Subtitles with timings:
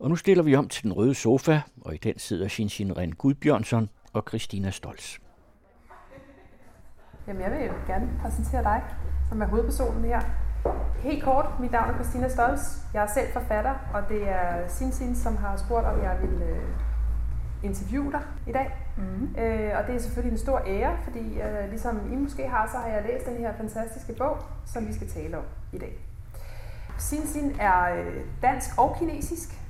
[0.00, 3.14] Og nu stiller vi om til den røde sofa, og i den sidder Shinshin Ren
[3.14, 5.18] Gudbjørnsson og Christina Stolz.
[7.26, 8.82] Jamen, jeg vil gerne præsentere dig,
[9.28, 10.20] som er hovedpersonen her.
[10.98, 12.60] Helt kort, mit navn er Christina Stolz.
[12.94, 16.62] Jeg er selv forfatter, og det er Sinsin, som har spurgt, om jeg vil øh,
[17.62, 18.76] interviewe dig i dag.
[18.96, 19.34] Mm.
[19.38, 22.78] Øh, og det er selvfølgelig en stor ære, fordi øh, ligesom I måske har, så
[22.78, 25.98] har jeg læst den her fantastiske bog, som vi skal tale om i dag.
[26.98, 29.67] Sinsin er øh, dansk og kinesisk.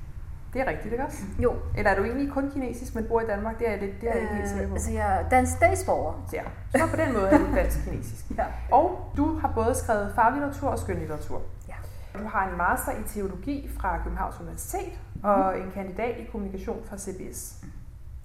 [0.52, 1.18] Det er rigtigt, ikke også?
[1.38, 1.54] Jo.
[1.76, 3.58] Eller er du egentlig kun kinesisk, men bor i Danmark?
[3.58, 4.68] Det er, lidt, det er jeg ikke helt sikker på.
[4.68, 6.28] Øh, altså, jeg er dansk statsborger.
[6.32, 6.42] Ja,
[6.76, 8.24] så på den måde er du dansk-kinesisk.
[8.38, 8.44] Ja.
[8.70, 11.42] Og du har både skrevet faglitteratur og skønlitteratur.
[11.68, 11.74] Ja.
[12.18, 16.98] Du har en master i teologi fra Københavns Universitet og en kandidat i kommunikation fra
[16.98, 17.56] CBS.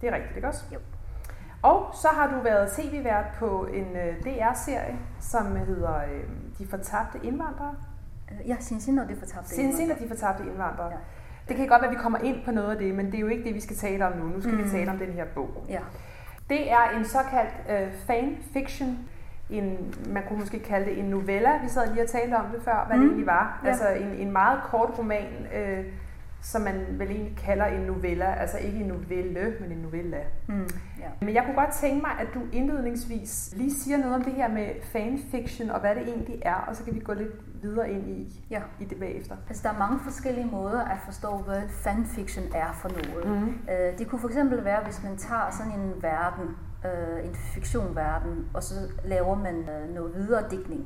[0.01, 0.63] Det er rigtigt, ikke også?
[0.73, 0.79] Jo.
[1.61, 6.01] Og så har du været tv-vært på en øh, DR-serie, som hedder
[6.59, 7.75] De fortabte indvandrere.
[8.47, 9.91] Ja, Sinsin og det fortabte indvandrere.
[9.91, 10.89] af de fortabte indvandrere.
[10.91, 10.97] Ja.
[11.47, 13.19] Det kan godt være, at vi kommer ind på noget af det, men det er
[13.19, 14.25] jo ikke det, vi skal tale om nu.
[14.25, 14.63] Nu skal mm.
[14.63, 15.65] vi tale om den her bog.
[15.69, 15.79] Ja.
[16.49, 18.99] Det er en såkaldt øh, fanfiction.
[19.49, 21.61] En, man kunne måske kalde det en novella.
[21.63, 23.01] Vi sad lige og talte om det før, hvad mm.
[23.01, 23.61] det egentlig var.
[23.63, 23.69] Ja.
[23.69, 25.85] Altså en, en meget kort roman, øh,
[26.43, 28.33] som man vel egentlig kalder en novella.
[28.35, 30.17] Altså ikke en novelle, men en novella.
[30.47, 30.67] Mm.
[30.99, 31.09] ja.
[31.25, 34.47] Men jeg kunne godt tænke mig, at du indledningsvis lige siger noget om det her
[34.47, 38.07] med fanfiction, og hvad det egentlig er, og så kan vi gå lidt videre ind
[38.09, 38.61] i, Ja.
[38.79, 39.35] i det bagefter.
[39.49, 43.41] Altså, der er mange forskellige måder at forstå, hvad fanfiction er for noget.
[43.41, 43.57] Mhm.
[43.71, 46.47] Øh, det kunne for eksempel være, hvis man tager sådan en verden,
[46.85, 50.85] øh, en fiktionverden, og så laver man øh, noget videre digtning.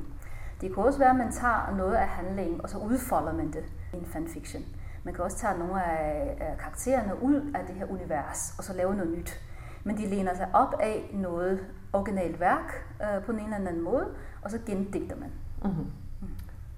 [0.60, 3.64] Det kunne også være, at man tager noget af handlingen, og så udfolder man det
[3.94, 4.62] i en fanfiction.
[5.04, 8.94] Man kan også tage nogle af, karaktererne ud af det her univers, og så lave
[8.94, 9.40] noget nyt.
[9.84, 14.06] Men de læner sig op af noget originalt værk øh, på en eller anden måde,
[14.42, 15.30] og så gendigter man.
[15.64, 15.86] Mm-hmm.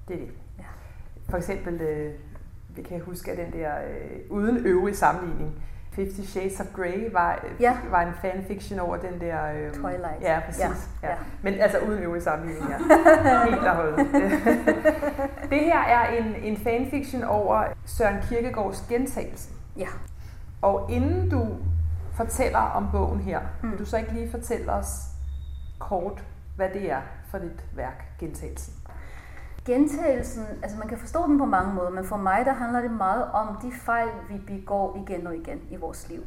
[0.09, 0.35] Det er det.
[0.59, 0.65] Ja.
[1.29, 2.15] For eksempel, øh,
[2.77, 7.45] vi kan huske, at den der øh, uden øvrig sammenligning, Fifty Shades of Grey var,
[7.61, 7.77] Ja.
[7.91, 9.53] var en fanfiction over den der...
[9.53, 10.21] Øh, Twilight.
[10.23, 10.89] Ja, præcis.
[11.03, 11.09] Ja.
[11.09, 11.15] Ja.
[11.43, 12.77] Men altså uden øvrig sammenligning, ja.
[13.51, 13.99] Helt og holdet.
[15.51, 19.57] det her er en, en fanfiction over Søren Kierkegaards gentagelsen.
[19.77, 19.87] Ja.
[20.63, 21.47] Og inden du
[22.15, 23.47] fortæller om bogen her, mm.
[23.67, 23.71] Mm.
[23.71, 24.89] vil du så ikke lige fortælle os
[25.79, 26.25] kort,
[26.57, 27.01] hvad det er
[27.31, 28.75] for dit værk, gentagelsen?
[29.71, 32.91] Gentagelsen, altså man kan forstå den på mange måder, men for mig der handler det
[32.91, 36.23] meget om de fejl, vi begår igen og igen i vores liv.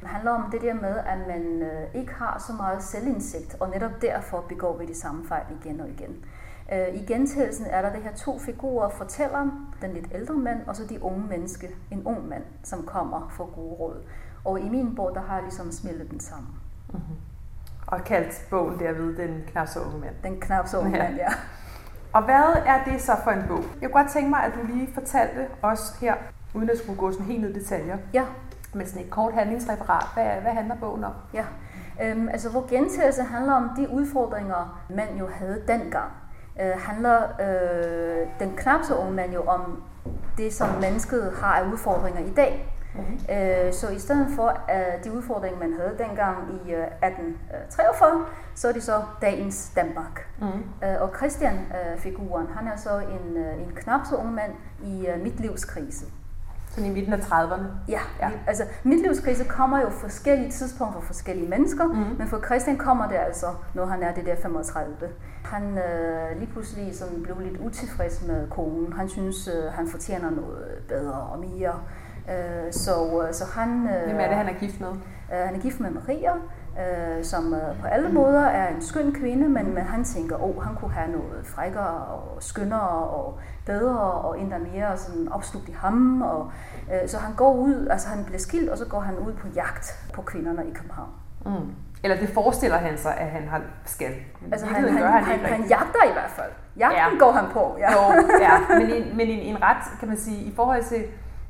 [0.00, 3.70] Det handler om det der med, at man øh, ikke har så meget selvindsigt, og
[3.70, 6.24] netop derfor begår vi de samme fejl igen og igen.
[6.72, 9.50] Øh, I gentagelsen er der det her to figurer, fortælleren,
[9.82, 13.54] den lidt ældre mand, og så de unge menneske, en ung mand, som kommer for
[13.54, 14.02] gode råd.
[14.44, 16.48] Og i min bog, der har jeg ligesom smeltet den sammen.
[16.92, 17.16] Mm-hmm.
[17.86, 20.14] Og kaldt bogen derved Den knap så unge mand.
[20.22, 21.02] Den knap så unge Ja.
[21.02, 21.28] mand, ja.
[22.12, 23.64] Og hvad er det så for en bog?
[23.80, 26.14] Jeg kunne godt tænke mig, at du lige fortalte os her,
[26.54, 28.24] uden at skulle gå sådan helt ned i detaljer, Ja,
[28.74, 30.06] med sådan et kort handlingsreferat.
[30.14, 31.12] Hvad, hvad handler bogen om?
[31.34, 31.44] Ja,
[32.02, 36.10] øhm, altså hvor gentagelse handler om de udfordringer, man jo havde dengang.
[36.60, 39.82] Øh, handler øh, den knap så unge mand jo om
[40.36, 42.74] det, som mennesket har af udfordringer i dag.
[42.94, 43.18] Mm-hmm.
[43.36, 46.36] Øh, så i stedet for uh, de udfordringer, man havde dengang
[46.66, 50.26] i uh, 1843, så er det så dagens Danmark.
[50.40, 50.62] Mm-hmm.
[51.00, 54.52] Og Christian-figuren, han er så en, uh, en knap så ung mand
[54.84, 56.04] i uh, midtlivskrise.
[56.70, 57.62] Sådan i midten af 30'erne.
[57.88, 58.30] Ja, Ja.
[58.46, 61.94] altså midtlivskrise kommer jo forskellige tidspunkter for forskellige mennesker, mm.
[62.18, 64.94] men for Christian kommer det altså, når han er det der 35.
[65.44, 68.92] Han øh, lige pludselig sådan blev lidt utilfreds med konen.
[68.92, 71.80] Han synes, øh, han fortjener noget bedre og mere.
[72.30, 74.88] Øh, så, øh, så han, øh, Hvem er det, han er gift med?
[75.32, 76.32] øh, han er gift med Maria,
[76.80, 80.42] øh, som øh, på alle måder er en skøn kvinde, men, men han tænker, at
[80.42, 85.68] oh, han kunne have noget frækkere og skønnere og bedre og endda mere sådan opslugt
[85.68, 86.22] i ham.
[86.22, 86.50] Og,
[86.92, 89.46] øh, så han går ud, altså han bliver skilt, og så går han ud på
[89.54, 91.10] jagt på kvinderne i København.
[91.46, 91.74] Mm.
[92.04, 94.12] Eller det forestiller han sig, at han har skal.
[94.52, 95.70] Altså i han, han, gør han, han, han rigtigt.
[95.70, 96.50] jagter i hvert fald.
[96.78, 97.24] Jagten Ja.
[97.24, 97.76] går han på.
[97.78, 97.92] Ja.
[97.92, 101.04] Jo, ja, men, en, men en, en ret, kan man sige, i forhold til,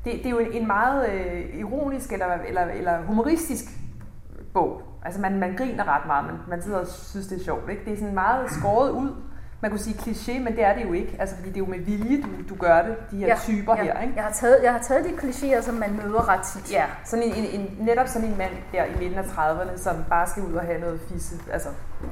[0.05, 3.65] det, det er jo en, en meget øh, ironisk eller, eller, eller humoristisk
[4.53, 4.81] bog.
[5.05, 7.69] Altså man, man griner ret meget, men man sidder og synes, det er sjovt.
[7.69, 7.85] Ikke?
[7.85, 9.09] Det er sådan meget skåret ud.
[9.61, 11.15] Man kunne sige kliché, men det er det jo ikke.
[11.19, 13.75] Altså fordi det er jo med vilje, du, du gør det, de her ja, typer
[13.77, 13.83] ja.
[13.83, 14.01] her.
[14.01, 14.13] Ikke?
[14.15, 16.71] Jeg, har taget, jeg har taget de klichéer, som man møder ret tit.
[16.71, 19.95] Ja, sådan en, en, en, netop sådan en mand der i midten af 30'erne, som
[20.09, 21.35] bare skal ud og have noget fisse.
[21.51, 21.69] Altså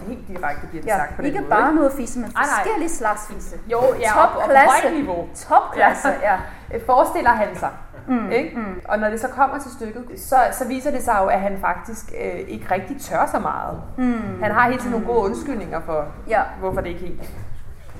[0.07, 1.49] helt direkte bliver det Ja, sagt på ikke den måde.
[1.49, 1.75] bare ikke?
[1.75, 3.55] noget fisse, men forskellige slags fisse.
[3.71, 4.81] Jo, ja, op, op på Topklasse.
[4.81, 5.27] højt niveau.
[5.35, 6.37] Topklasse, ja.
[6.73, 7.69] Øh, Forestiller han sig.
[8.07, 8.57] Mm, Ikke?
[8.57, 8.81] mm.
[8.89, 11.57] Og når det så kommer til stykket, så, så viser det sig jo, at han
[11.59, 13.81] faktisk øh, ikke rigtig tør så meget.
[13.97, 14.41] Mm.
[14.41, 16.41] Han har hele tiden nogle gode undskyldninger for, Ja.
[16.59, 17.33] hvorfor det ikke helt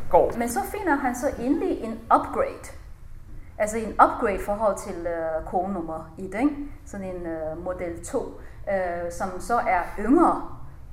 [0.10, 0.32] går.
[0.38, 2.72] Men så finder han så endelig en upgrade.
[3.58, 6.56] Altså en upgrade forhold til uh, kone nummer 1, ikke?
[6.86, 7.22] sådan en
[7.56, 8.32] uh, model 2, uh,
[9.12, 10.42] som så er yngre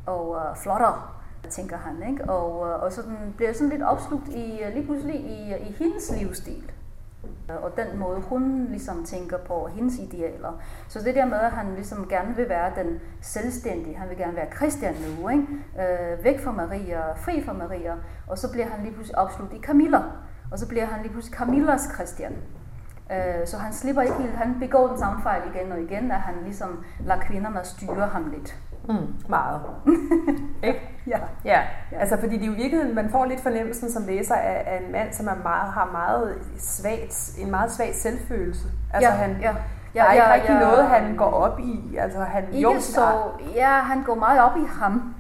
[0.07, 1.03] og uh, flottere,
[1.51, 2.11] tænker han.
[2.11, 2.25] Ikke?
[2.31, 6.13] Og, uh, og så den bliver sådan lidt opslugt i, lige pludselig i, i hendes
[6.21, 6.71] livsstil.
[7.51, 10.61] Øh, og den måde, hun ligesom tænker på hendes idealer.
[10.89, 14.37] Så det der med, at han ligesom gerne vil være den selvstændige, han vil gerne
[14.37, 15.47] være Christian nu, ikke?
[15.79, 17.95] Øh, væk fra Maria, fri fra Maria,
[18.27, 20.03] og så bliver han lige pludselig opslugt i Camilla.
[20.51, 22.33] Og så bliver han lige pludselig Camillas Christian.
[23.13, 26.21] Øh, så han slipper ikke helt, han begår den samme fejl igen og igen, at
[26.21, 28.59] han ligesom lader kvinderne styre ham lidt.
[28.89, 29.61] Mm, meget.
[30.69, 30.81] ikke?
[31.07, 31.19] Ja.
[31.45, 31.61] ja.
[31.93, 34.83] Ja, altså fordi det er jo virkeligheden, man får lidt fornemmelsen som læser af, af
[34.87, 38.69] en mand, som er meget, har meget svagt, en meget svag selvfølelse.
[38.95, 39.55] Altså ja, han, ja.
[39.95, 41.97] Ja, der er ikke rigtig ja, noget, han går op i.
[41.97, 43.07] Altså, han, ikke jo, så,
[43.55, 45.15] ja, han går meget op i ham.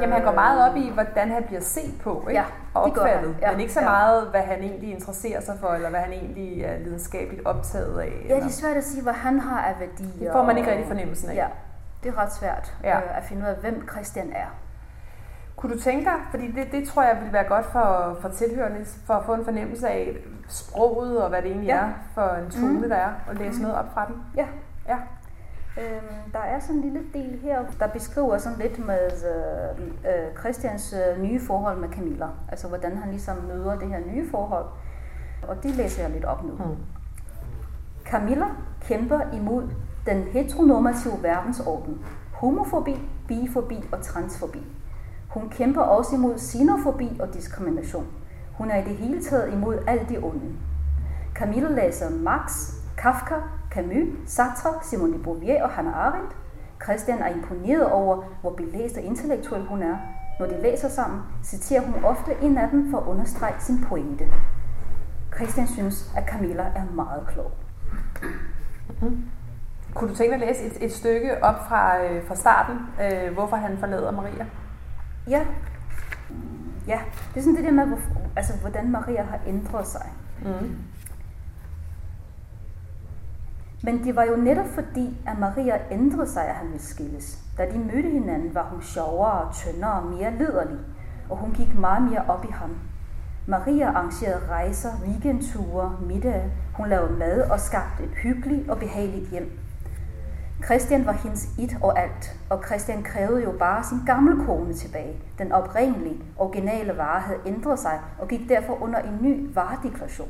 [0.00, 2.40] Jamen, han går meget op i, hvordan han bliver set på ikke?
[2.40, 3.86] Ja, og opfattet, ja, men ikke så ja.
[3.86, 8.26] meget, hvad han egentlig interesserer sig for, eller hvad han egentlig er lidenskabeligt optaget af.
[8.28, 10.18] Ja, det er svært at sige, hvad han har af værdier.
[10.18, 11.34] Det får man ikke rigtig fornemmelsen af.
[11.34, 11.46] Ja,
[12.02, 12.96] det er ret svært ja.
[12.98, 14.46] øh, at finde ud af, hvem Christian er.
[15.56, 18.84] Kunne du tænke dig, fordi det, det tror jeg ville være godt for, for tilhørende,
[19.06, 20.16] for at få en fornemmelse af
[20.48, 21.76] sproget og hvad det egentlig ja.
[21.76, 22.88] er for en tone, mm.
[22.88, 23.62] der er, og læse mm.
[23.62, 24.22] noget op fra den?
[24.36, 24.46] Ja.
[24.88, 24.96] ja.
[25.78, 30.38] Øhm, der er sådan en lille del her, der beskriver sådan lidt med øh, øh,
[30.38, 32.26] Christians øh, nye forhold med Camilla.
[32.48, 34.66] Altså hvordan han ligesom møder det her nye forhold.
[35.48, 36.52] Og det læser jeg lidt op nu.
[36.52, 36.76] Mm.
[38.04, 38.46] Camilla
[38.80, 39.68] kæmper imod
[40.06, 41.98] den heteronormative verdensorden,
[42.32, 44.62] homofobi, bifobi og transfobi.
[45.28, 48.06] Hun kæmper også imod xenofobi og diskrimination.
[48.52, 50.52] Hun er i det hele taget imod alt det onde.
[51.34, 53.34] Camilla læser Marx, Kafka,
[53.70, 56.36] Camus, Sartre, Simone de Beauvoir og Hannah Arendt.
[56.84, 59.96] Christian er imponeret over, hvor belæst og intellektuel hun er.
[60.40, 64.24] Når de læser sammen, citerer hun ofte en af dem for at understrege sin pointe.
[65.34, 67.50] Christian synes, at Camilla er meget klog.
[68.22, 69.24] Mm-hmm.
[69.96, 73.34] Kunne du tænke dig at læse et, et stykke op fra, øh, fra starten, øh,
[73.34, 74.46] hvorfor han forlader Maria?
[75.28, 75.44] Ja.
[76.86, 77.00] Ja,
[77.34, 77.98] det er sådan det der med, hvor,
[78.36, 80.06] altså, hvordan Maria har ændret sig.
[80.42, 80.76] Mm.
[83.82, 87.38] Men det var jo netop fordi, at Maria ændrede sig, at han ville skilles.
[87.58, 90.78] Da de mødte hinanden, var hun sjovere, tyndere og mere lederlig,
[91.30, 92.76] og hun gik meget mere op i ham.
[93.46, 96.50] Maria arrangerede rejser, weekendture, middag.
[96.74, 99.58] Hun lavede mad og skabte et hyggeligt og behageligt hjem.
[100.64, 105.16] Christian var hendes et og alt, og Christian krævede jo bare sin gamle kone tilbage.
[105.38, 110.28] Den oprindelige, originale vare havde ændret sig og gik derfor under en ny varedeklaration.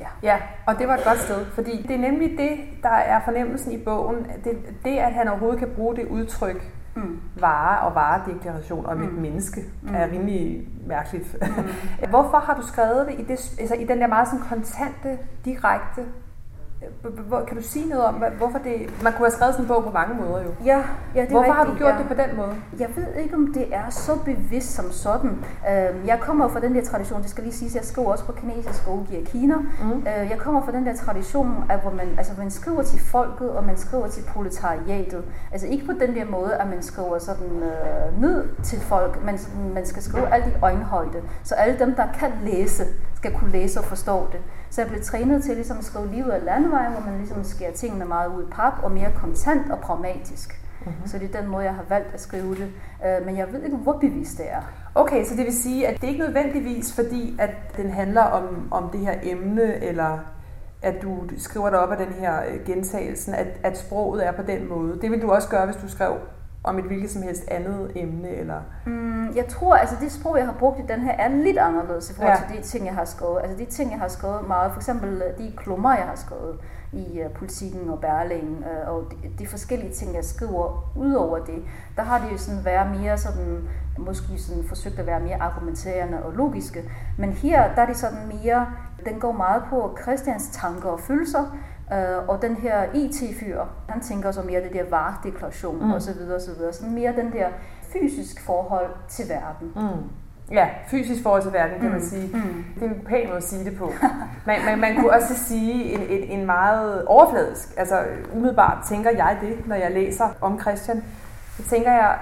[0.00, 0.06] Ja.
[0.22, 2.50] ja, og det var et godt sted, fordi det er nemlig det,
[2.82, 4.26] der er fornemmelsen i bogen.
[4.44, 7.20] Det, det at han overhovedet kan bruge det udtryk, mm.
[7.40, 9.04] vare og varedeklaration om mm.
[9.04, 9.94] et menneske, mm.
[9.94, 11.36] er rimelig mærkeligt.
[11.42, 12.08] Mm.
[12.10, 16.04] Hvorfor har du skrevet det i, det, altså i den der meget sådan kontante, direkte
[17.48, 19.02] kan du sige noget om, hvorfor det...
[19.02, 20.50] Man kunne have skrevet sådan en bog på mange måder jo.
[20.64, 20.82] Ja,
[21.14, 21.98] ja det Hvorfor rigtigt, har du gjort ja.
[21.98, 22.54] det på den måde?
[22.78, 25.30] Jeg ved ikke, om det er så bevidst som sådan.
[25.70, 28.32] Øhm, jeg kommer fra den der tradition, det skal lige sige, jeg skriver også på
[28.32, 29.56] kinesisk og udgiver Kina.
[29.56, 30.02] Mm.
[30.04, 33.64] Jeg kommer fra den der tradition, at hvor man, altså, man skriver til folket, og
[33.64, 35.24] man skriver til proletariatet.
[35.52, 39.38] Altså ikke på den der måde, at man skriver sådan øh, ned til folk, men
[39.74, 41.22] man skal skrive alt i øjenhøjde.
[41.42, 42.84] Så alle dem, der kan læse,
[43.24, 44.40] skal kunne læse og forstå det.
[44.70, 47.72] Så jeg blev trænet til ligesom at skrive livet af landevejen, hvor man ligesom skærer
[47.72, 50.60] tingene meget ud i pap og mere kontant og pragmatisk.
[50.80, 51.06] Mm-hmm.
[51.06, 52.68] Så det er den måde, jeg har valgt at skrive det.
[53.06, 54.60] Øh, men jeg ved ikke, hvor bevidst det er.
[54.94, 58.90] Okay, så det vil sige, at det ikke nødvendigvis fordi, at den handler om, om
[58.90, 60.18] det her emne, eller
[60.82, 64.42] at du skriver det op af den her øh, gentagelsen, at, at sproget er på
[64.42, 64.98] den måde.
[65.00, 66.14] Det vil du også gøre, hvis du skrev
[66.64, 68.28] om et hvilket som helst andet emne?
[68.28, 68.60] Eller?
[68.86, 72.10] Mm, jeg tror, altså det sprog, jeg har brugt i den her, er lidt anderledes
[72.10, 72.48] i forhold ja.
[72.48, 73.40] til de ting, jeg har skrevet.
[73.42, 76.58] Altså de ting, jeg har skrevet meget, for eksempel øh, de klummer, jeg har skrevet
[76.92, 81.38] i uh, politikken og Berling, uh, og de, de forskellige ting, jeg skriver ud over
[81.38, 81.64] det,
[81.96, 83.68] der har det jo sådan været mere sådan,
[83.98, 86.90] måske sådan forsøgt at være mere argumenterende og logiske.
[87.18, 88.66] Men her, der er det sådan mere,
[89.04, 91.56] den går meget på Christians tanker og følelser,
[91.90, 95.92] Uh, og den her IT-fyr, han tænker så mere det der varedeklaration mm.
[95.92, 96.16] osv.
[96.36, 96.72] osv.
[96.72, 97.48] Sådan mere den der
[97.92, 99.72] fysisk forhold til verden.
[99.76, 100.10] Mm.
[100.50, 101.92] Ja, fysisk forhold til verden, kan mm.
[101.92, 102.36] man sige.
[102.36, 102.64] Mm.
[102.74, 103.92] Det er en pæn måde at sige det på.
[104.46, 108.02] Man, man, man kunne også sige en, en, en meget overfladisk, altså
[108.34, 111.04] umiddelbart tænker jeg det, når jeg læser om Christian.
[111.56, 112.18] Så tænker jeg,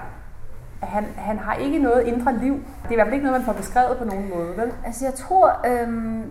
[0.81, 2.53] at han, han har ikke noget indre liv.
[2.53, 4.71] Det er i hvert fald ikke noget, man får beskrevet på nogen måde, vel?
[4.85, 6.23] Altså jeg tror, øhm,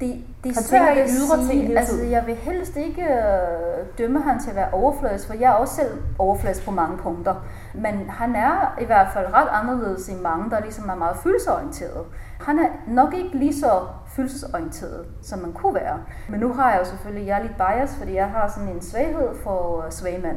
[0.00, 3.98] det, det er Han svært at ydre ting hele Altså, jeg vil helst ikke øh,
[3.98, 7.34] dømme ham til at være overfladisk, for jeg er også selv overfladisk på mange punkter.
[7.74, 12.04] Men han er i hvert fald ret anderledes i mange, der ligesom er meget følelsesorienteret.
[12.40, 13.70] Han er nok ikke lige så
[14.06, 15.98] følelsesorienteret, som man kunne være.
[16.28, 18.82] Men nu har jeg jo selvfølgelig, jeg er lidt bias, fordi jeg har sådan en
[18.82, 20.36] svaghed for øh, svage mænd.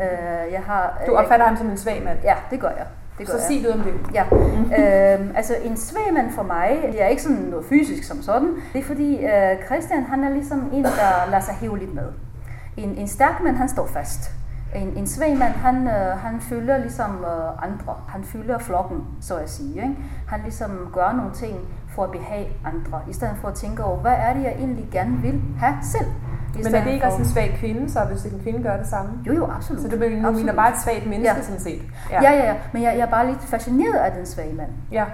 [0.00, 2.18] Øh, jeg har, Du opfatter ham som en svag mand.
[2.24, 2.86] Ja, det gør jeg.
[3.18, 3.94] Det Så sig noget om det.
[4.14, 4.24] Ja,
[5.14, 8.48] øhm, altså en svag mand for mig, det er ikke sådan noget fysisk som sådan.
[8.72, 12.08] Det er fordi øh, Christian, han er ligesom en, der lader sig hæve lidt med.
[12.76, 14.30] En, en stærk mand, han står fast.
[14.76, 17.94] En, en svag mand, han, øh, han følger ligesom øh, andre.
[18.08, 19.74] Han følger flokken, så at sige.
[19.74, 19.96] Ikke?
[20.28, 21.56] Han ligesom gør nogle ting
[21.94, 24.88] for at behage andre, i stedet for at tænke over, hvad er det, jeg egentlig
[24.92, 26.06] gerne vil have selv.
[26.54, 28.86] Men er det ikke for- også en svag kvinde, så hvis en kvinde gør det
[28.86, 29.10] samme?
[29.26, 29.82] Jo, jo, absolut.
[29.82, 31.42] Så du mener mener bare et svagt menneske, Ja.
[31.42, 31.82] sådan set?
[32.10, 32.54] Ja, ja, ja.
[32.72, 34.68] Men jeg, jeg er bare lidt fascineret af den svage mand.
[34.92, 35.04] ja.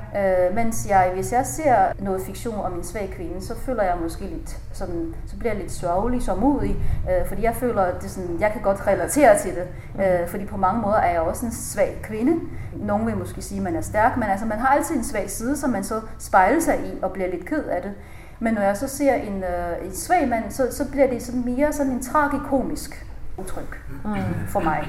[0.48, 3.94] Øh, mens jeg, hvis jeg ser noget fiktion om en svag kvinde, så føler jeg
[4.02, 6.76] måske lidt sådan, så bliver jeg lidt sørgelig, sørgmodig,
[7.10, 9.66] øh, fordi jeg føler, at det sådan, jeg kan godt relatere til det,
[10.04, 12.40] øh, fordi på mange måder er jeg også en svag kvinde.
[12.76, 15.30] Nogle vil måske sige, at man er stærk, men altså, man har altid en svag
[15.30, 17.92] side, som man så spejler sig i og bliver lidt ked af det.
[18.40, 21.44] Men når jeg så ser en, øh, en svag mand, så, så bliver det sådan
[21.44, 23.06] mere sådan en tragikomisk
[23.38, 24.14] udtryk Mm.
[24.48, 24.88] for mig.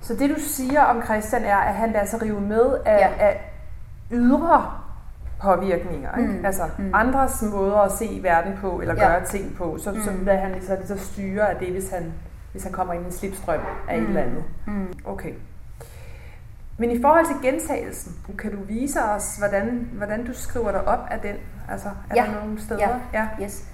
[0.00, 3.10] Så det du siger om Christian er, at han lader sig rive med af, Ja.
[3.24, 3.52] af
[4.10, 4.70] ydre
[5.42, 6.16] påvirkninger.
[6.18, 6.32] Ikke?
[6.32, 6.90] Mm, Altså mm.
[6.94, 9.08] andres måder at se verden på, eller Ja.
[9.08, 10.24] gøre ting på, så, så Mm.
[10.24, 12.12] lader han så, så styre af det, hvis han,
[12.52, 14.08] hvis han kommer ind i en slipstrøm af et Mm.
[14.08, 14.44] eller andet.
[14.66, 14.92] Mm.
[15.04, 15.32] Okay.
[16.82, 21.06] Men i forhold til gentagelsen, kan du vise os, hvordan, hvordan du skriver dig op
[21.10, 21.36] af den?
[21.68, 22.22] Altså, er Ja.
[22.22, 22.80] der nogle steder?
[22.88, 22.96] Ja.
[23.12, 23.44] ja.
[23.44, 23.64] Yes.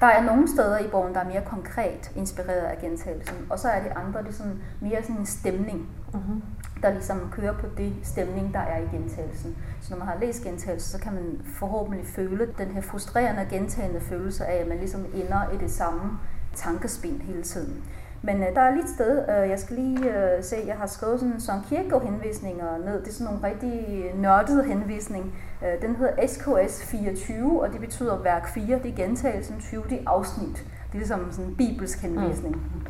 [0.00, 3.68] Der er nogle steder i bogen, der er mere konkret inspireret af gentagelsen, og så
[3.68, 6.42] er det andre, det er sådan mere sådan en stemning, Mm-hmm.
[6.82, 9.56] der ligesom kører på det stemning, der er i gentagelsen.
[9.80, 14.00] Så når man har læst gentagelsen, så kan man forhåbentlig føle den her frustrerende gentagende
[14.00, 16.18] følelse af, at man ligesom ender i det samme
[16.54, 17.84] tankespin hele tiden.
[18.26, 20.86] Men øh, der er lige et sted, øh, jeg skal lige øh, se, jeg har
[20.86, 23.00] skrevet sådan en Søren Kierkegaard henvisninger ned.
[23.00, 25.34] Det er sådan nogle rigtig nørdede henvisning.
[25.62, 29.92] Øh, den hedder SKS 24, og det betyder værk 4, det er gentagelsen 20, det
[29.92, 30.56] er afsnit.
[30.56, 32.56] Det er ligesom sådan en bibelsk henvisning.
[32.56, 32.86] Mm.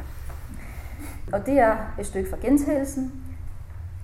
[1.32, 3.12] Og det er et stykke fra gentagelsen.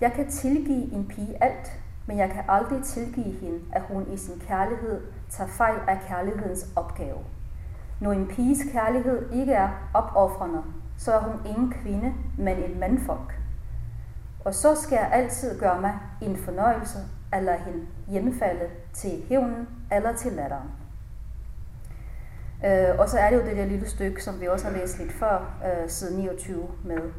[0.01, 1.73] Jeg kan tilgive en pige alt,
[2.07, 6.67] men jeg kan aldrig tilgive hende, at hun i sin kærlighed tager fejl af kærlighedens
[6.77, 7.19] opgave.
[8.01, 10.63] Når en piges kærlighed ikke er opoffrende,
[11.05, 13.39] så er hun ingen kvinde, men en mandfolk.
[14.45, 16.99] Og så skal jeg altid gøre mig en fornøjelse
[17.33, 20.71] at lade hende hjemmefalde til hævnen eller til latteren.
[22.65, 24.99] Øh, og så er det jo det der lille stykke, som vi også har læst
[24.99, 27.13] lidt før, øh, side 29 med.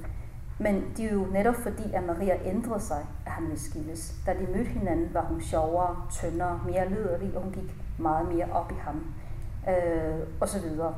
[0.59, 4.13] Men det er jo netop fordi, at Maria ændrede sig, at han ville skilles.
[4.25, 8.47] Da de mødte hinanden, var hun sjovere, tyndere, mere lyderlig, og hun gik meget mere
[8.51, 9.13] op i ham.
[9.69, 10.95] Øh, og så videre.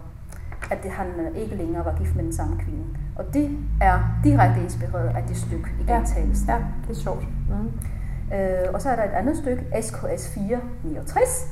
[0.72, 2.84] At det, han øh, ikke længere var gift med den samme kvinde.
[3.16, 5.96] Og det er direkte inspireret af det stykke i Ja.
[5.96, 6.50] gentagelsen.
[6.50, 6.58] ja,
[6.88, 7.26] det er sjovt.
[7.50, 7.72] Mm.
[8.36, 11.48] Øh, og så er der et andet stykke, SKS 469.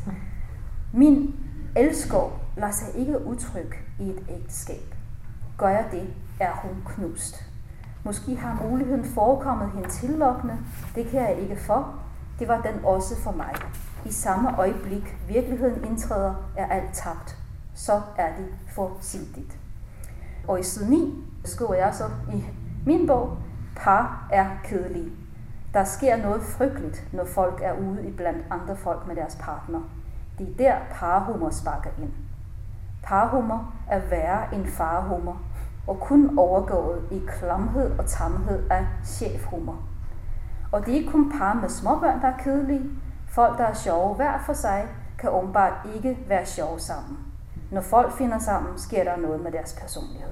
[0.93, 1.35] Min
[1.75, 4.95] elsker lader sig ikke udtrykke i et ægteskab.
[5.57, 7.45] Gør jeg det, er hun knust.
[8.03, 10.53] Måske har muligheden forekommet hende tillokkende.
[10.95, 11.95] Det kan jeg ikke for.
[12.39, 13.53] Det var den også for mig.
[14.05, 17.37] I samme øjeblik virkeligheden indtræder, er alt tabt.
[17.75, 19.59] Så er det forsigtigt.
[20.47, 22.03] Og i side 9 skriver jeg så
[22.33, 22.45] i
[22.85, 23.37] min bog,
[23.75, 25.11] par er kedelige.
[25.73, 29.81] Der sker noget frygteligt, når folk er ude i blandt andre folk med deres partner.
[30.37, 32.11] Det er der parhumor sparker ind.
[33.03, 35.41] Parhumor er værre end farhumor,
[35.87, 39.77] og kun overgået i klamhed og tamhed af chefhumor.
[40.71, 42.89] Og det er ikke kun par med småbørn, der er kedelige.
[43.27, 44.87] Folk, der er sjove hver for sig,
[45.19, 47.32] kan åbenbart ikke være sjove sammen.
[47.73, 50.29] Når folk finder sammen, sker der noget med deres personlighed.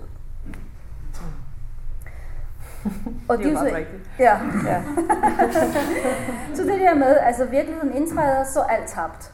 [3.29, 4.09] Og Det er jo så- rigtigt.
[4.19, 4.81] Ja, Ja.
[6.55, 9.33] så det der med, altså virkeligheden indtræder, så alt tabt.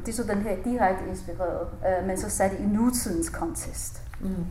[0.00, 1.66] Det er så den her direkte inspireret,
[2.00, 4.02] øh, men så sat i nutidens kontekst.
[4.20, 4.46] Mm.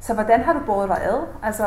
[0.00, 1.26] Så hvordan har du båret dig ad?
[1.42, 1.66] Altså,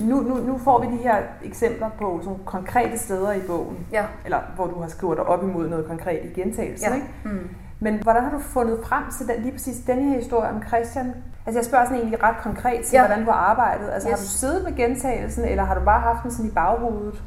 [0.00, 4.04] nu, nu, nu får vi de her eksempler på sådan konkrete steder i bogen, Ja.
[4.24, 6.94] eller hvor du har skrevet dig op imod noget konkret i gentagelsen, Ja.
[6.94, 7.06] ikke?
[7.24, 7.48] Mm.
[7.80, 11.14] Men hvordan har du fundet frem til den, lige præcis denne her historie om Christian?
[11.46, 13.06] Altså jeg spørger sådan egentlig ret konkret til, Ja.
[13.06, 13.90] hvordan du har arbejdet.
[13.90, 14.18] Altså yes.
[14.18, 17.22] har du siddet med gentagelsen, eller har du bare haft den sådan i baghovedet?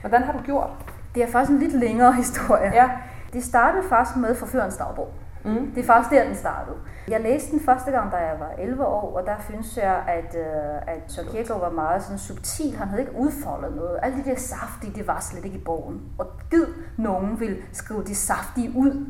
[0.00, 0.70] Hvordan har du gjort?
[1.14, 2.70] Det er faktisk en lidt længere historie.
[2.74, 2.90] Ja.
[3.32, 5.08] Det startede faktisk med forførens dagbog.
[5.44, 5.72] Mm.
[5.74, 6.76] Det er faktisk der, den startede.
[7.08, 10.36] Jeg læste den første gang, da jeg var 11 år, og der synes jeg, at,
[10.38, 12.76] øh, at Søren Kierkegaard var meget sådan subtil.
[12.78, 13.98] Han havde ikke udfoldet noget.
[14.02, 16.00] Alt det der saftige, det var slet ikke i bogen.
[16.18, 19.06] Og gid nogen vil skrive det saftige ud.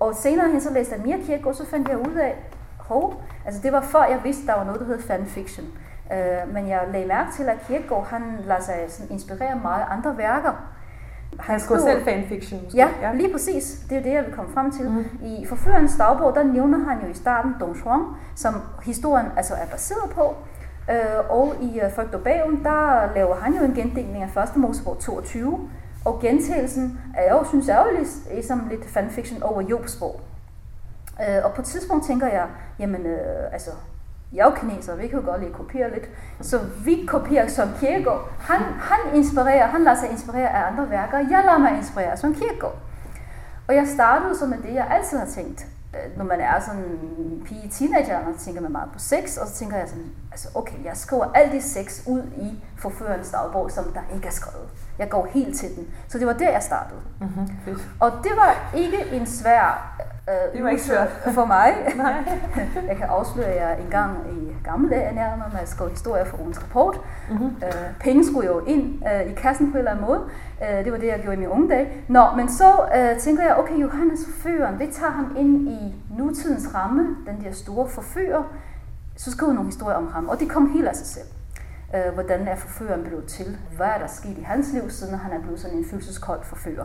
[0.00, 2.34] Og senere hen så læste jeg mere Kierkegaard, så fandt jeg ud af,
[2.78, 5.66] hov, altså det var før jeg vidste, der var noget, der hed fanfiction.
[6.12, 9.86] Øh, men jeg lagde mærke til, at Kierkegaard, han lader sig sådan inspirere meget af
[9.90, 10.52] andre værker.
[11.40, 12.78] Han skriver selv fanfiction måske.
[12.78, 13.78] Ja, ja, lige præcis.
[13.90, 14.90] Det er det, jeg vil komme frem til.
[14.90, 15.04] Mm.
[15.22, 18.00] I Forførens dagbog, der nævner han jo i starten Don Juan,
[18.36, 20.34] som historien altså er baseret på.
[20.90, 24.56] Øh, og i uh, Frygt og Bagen, der laver han jo en gendækning af 1.
[24.56, 25.70] Mosebog 22.
[26.04, 27.96] Og gentagelsen er jo, synes jeg jo
[28.34, 30.20] ligesom som lidt fanfiction over Jobs bog.
[31.20, 32.46] Øh, og på et tidspunkt tænker jeg,
[32.78, 33.70] jamen øh, altså,
[34.32, 36.08] jeg er jo kineser, vi kan jo godt lige kopiere lidt.
[36.40, 38.32] Så vi kopierer som Kierkegaard.
[38.40, 41.18] Han, han inspirerer, han lader sig inspirere af andre værker.
[41.18, 42.78] Jeg lader mig inspirere som Kierkegaard.
[43.68, 45.66] Og jeg startede så med det, jeg altid har tænkt.
[45.94, 46.84] Øh, når man er sådan
[47.18, 50.48] en pige teenager, så tænker man meget på sex, og så tænker jeg sådan, altså
[50.54, 54.68] okay, jeg skriver alt det sex ud i forførens dagbog, som der ikke er skrevet.
[54.98, 55.86] Jeg går helt til den.
[56.08, 57.00] Så det var der, jeg startede.
[57.20, 57.80] Mm-hmm.
[58.00, 59.96] Og det var ikke en svær
[60.28, 61.08] Øh, det var ikke svært.
[61.38, 61.74] For mig.
[61.96, 62.38] Nej.
[62.88, 66.62] jeg kan afsløre, at jeg engang i gamle dage ernærede mig skrive historier for ugens
[66.62, 67.00] rapport.
[67.30, 67.46] Mm-hmm.
[67.46, 70.20] Øh, penge skulle jo ind øh, i kassen på en eller anden måde.
[70.62, 71.88] Øh, det var det, jeg gjorde i mine unge dage.
[72.08, 76.74] Nå, men så øh, tænker jeg, okay, Johannes forføreren, vi tager ham ind i nutidens
[76.74, 78.42] ramme, den der store forfører.
[79.16, 81.26] Så skriver jeg nogle historier om ham, og det kom helt af sig selv.
[81.94, 83.58] Øh, hvordan er forføreren blevet til?
[83.76, 86.84] Hvad er der sket i hans liv, siden han er blevet sådan en følelseskold forfører?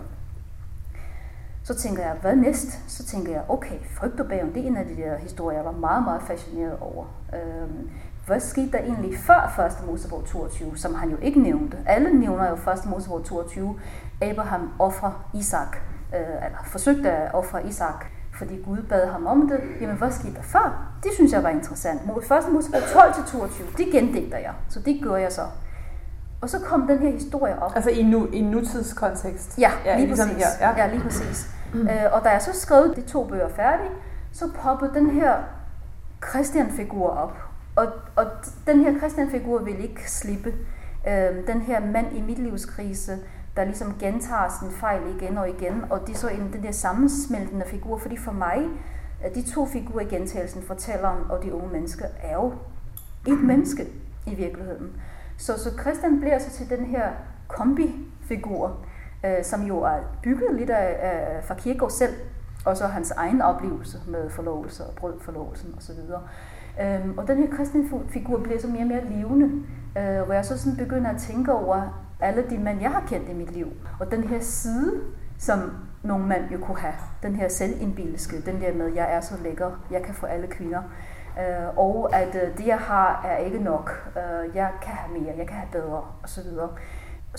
[1.69, 2.91] Så tænker jeg, hvad næst?
[2.91, 6.03] Så tænker jeg, okay, frygterbagen, det er en af de der historier, jeg var meget,
[6.03, 7.05] meget fascineret over.
[7.33, 7.89] Øhm,
[8.25, 9.87] hvad skete der egentlig før 1.
[9.87, 11.77] Mosebog 22, som han jo ikke nævnte?
[11.85, 12.85] Alle nævner jo 1.
[12.85, 13.79] Mosebog 22,
[14.21, 15.77] Abraham offrer Isak,
[16.15, 18.05] øh, eller forsøgte at ofre Isak,
[18.37, 19.59] fordi Gud bad ham om det.
[19.81, 20.93] Jamen, hvad skete der før?
[21.03, 22.01] Det synes jeg var interessant.
[22.01, 22.07] 1.
[22.53, 25.43] Mosebog 12-22, det gendigter jeg, så det gør jeg så.
[26.41, 27.71] Og så kom den her historie op.
[27.75, 29.59] Altså i, nu, i nutidskontekst?
[29.59, 30.45] Ja, ja lige ligesom præcis.
[30.59, 30.83] Her, ja.
[30.83, 31.58] ja, lige præcis.
[31.73, 31.87] Mm.
[31.87, 33.91] Øh, og da jeg så skrev de to bøger færdige,
[34.31, 35.37] så poppede den her
[36.29, 37.37] Christian-figur op.
[37.75, 38.25] Og, og
[38.67, 40.53] den her Christian-figur vil ikke slippe.
[41.07, 43.17] Øh, den her mand i midtlivskrise,
[43.55, 46.71] der ligesom gentager sin fejl igen og igen, og det er så en, den der
[46.71, 48.67] sammensmeltende figur, fordi for mig,
[49.35, 52.53] de to figurer i gentagelsen, fortælleren og de unge mennesker, er jo
[53.27, 53.87] et menneske
[54.25, 54.91] i virkeligheden.
[55.37, 57.09] Så, så Christian bliver så til den her
[57.47, 58.77] kombi-figur,
[59.25, 62.13] øh, som jo er bygget lidt af, af fra Kierkegaard selv,
[62.65, 65.99] og så hans egen oplevelse med forlovelse og brød forlovelsen osv.
[66.81, 69.45] Øhm, og den her kristne figur bliver så mere og mere levende,
[69.97, 73.29] øh, hvor jeg så sådan begynder at tænke over alle de mænd, jeg har kendt
[73.29, 73.67] i mit liv.
[73.99, 75.01] Og den her side,
[75.37, 75.59] som
[76.03, 79.71] nogle mænd jo kunne have, den her selvindbilske, den der med, jeg er så lækker,
[79.91, 80.81] jeg kan få alle kvinder.
[81.39, 84.11] Øh, og at øh, det, jeg har, er ikke nok.
[84.17, 86.47] Øh, jeg kan have mere, jeg kan have bedre, osv.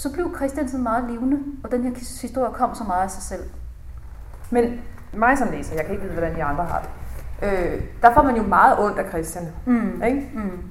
[0.02, 1.90] Så blev Christiansen meget levende, og den her
[2.22, 3.42] historie kom så meget af sig selv.
[4.50, 4.80] Men
[5.12, 6.90] mig som læser, jeg kan ikke vide, hvordan de andre har det.
[7.48, 9.48] Øh, der får man jo meget ondt af Christian.
[9.66, 10.02] Mm.
[10.02, 10.30] Ikke?
[10.34, 10.62] Mm.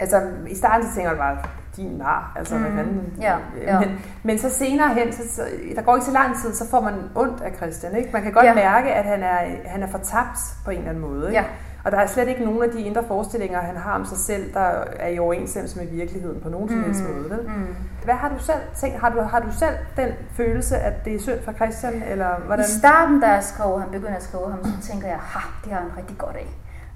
[0.00, 1.38] Altså, i starten så tænker du bare,
[1.76, 2.60] din nar, altså mm.
[2.60, 3.12] hvad fanden.
[3.20, 3.80] Ja, ja.
[3.80, 5.42] Men, men så senere hen, så, så,
[5.76, 7.96] der går ikke så lang tid, så får man ondt af Christian.
[7.96, 8.10] Ikke?
[8.12, 8.54] Man kan godt ja.
[8.54, 11.26] mærke, at han er, han er fortabt på en eller anden måde.
[11.28, 11.40] Ikke?
[11.40, 11.44] Ja.
[11.84, 14.54] Og der er slet ikke nogen af de indre forestillinger, han har om sig selv,
[14.54, 14.60] der
[14.98, 17.14] er i overensstemmelse med virkeligheden på nogen som helst mm.
[17.14, 17.30] måde.
[17.30, 17.42] Vel?
[17.42, 17.74] Mm.
[18.04, 19.00] Hvad har du selv tænkt?
[19.00, 22.02] Har du, har du selv den følelse, at det er synd for Christian?
[22.02, 22.64] Eller hvordan?
[22.64, 25.72] I starten, da jeg skrev, han begyndte at skrive ham, så tænker jeg, ha, det
[25.72, 26.48] har han rigtig godt af.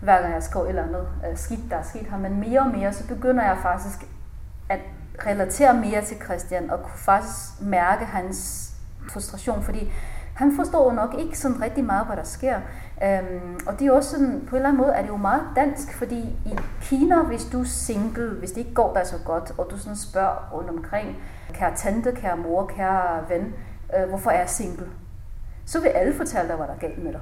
[0.03, 2.21] Hver gang jeg skriver et eller andet uh, skidt, der er sket ham.
[2.21, 4.07] Men mere og mere, så begynder jeg faktisk
[4.68, 4.81] at
[5.27, 8.68] relatere mere til Christian, og kunne faktisk mærke hans
[9.09, 9.92] frustration, fordi
[10.35, 12.57] han forstår nok ikke sådan rigtig meget, hvad der sker.
[13.05, 15.42] Øhm, og det er også sådan, på en eller anden måde er det jo meget
[15.57, 19.53] dansk, fordi i Kina, hvis du er single, hvis det ikke går dig så godt,
[19.59, 21.16] og du sådan spørger rundt omkring,
[21.53, 23.55] kære tante, kære mor, kære ven,
[23.97, 24.87] øh, hvorfor er jeg single?
[25.66, 27.21] Så vil alle fortælle dig, hvad der er galt med dig.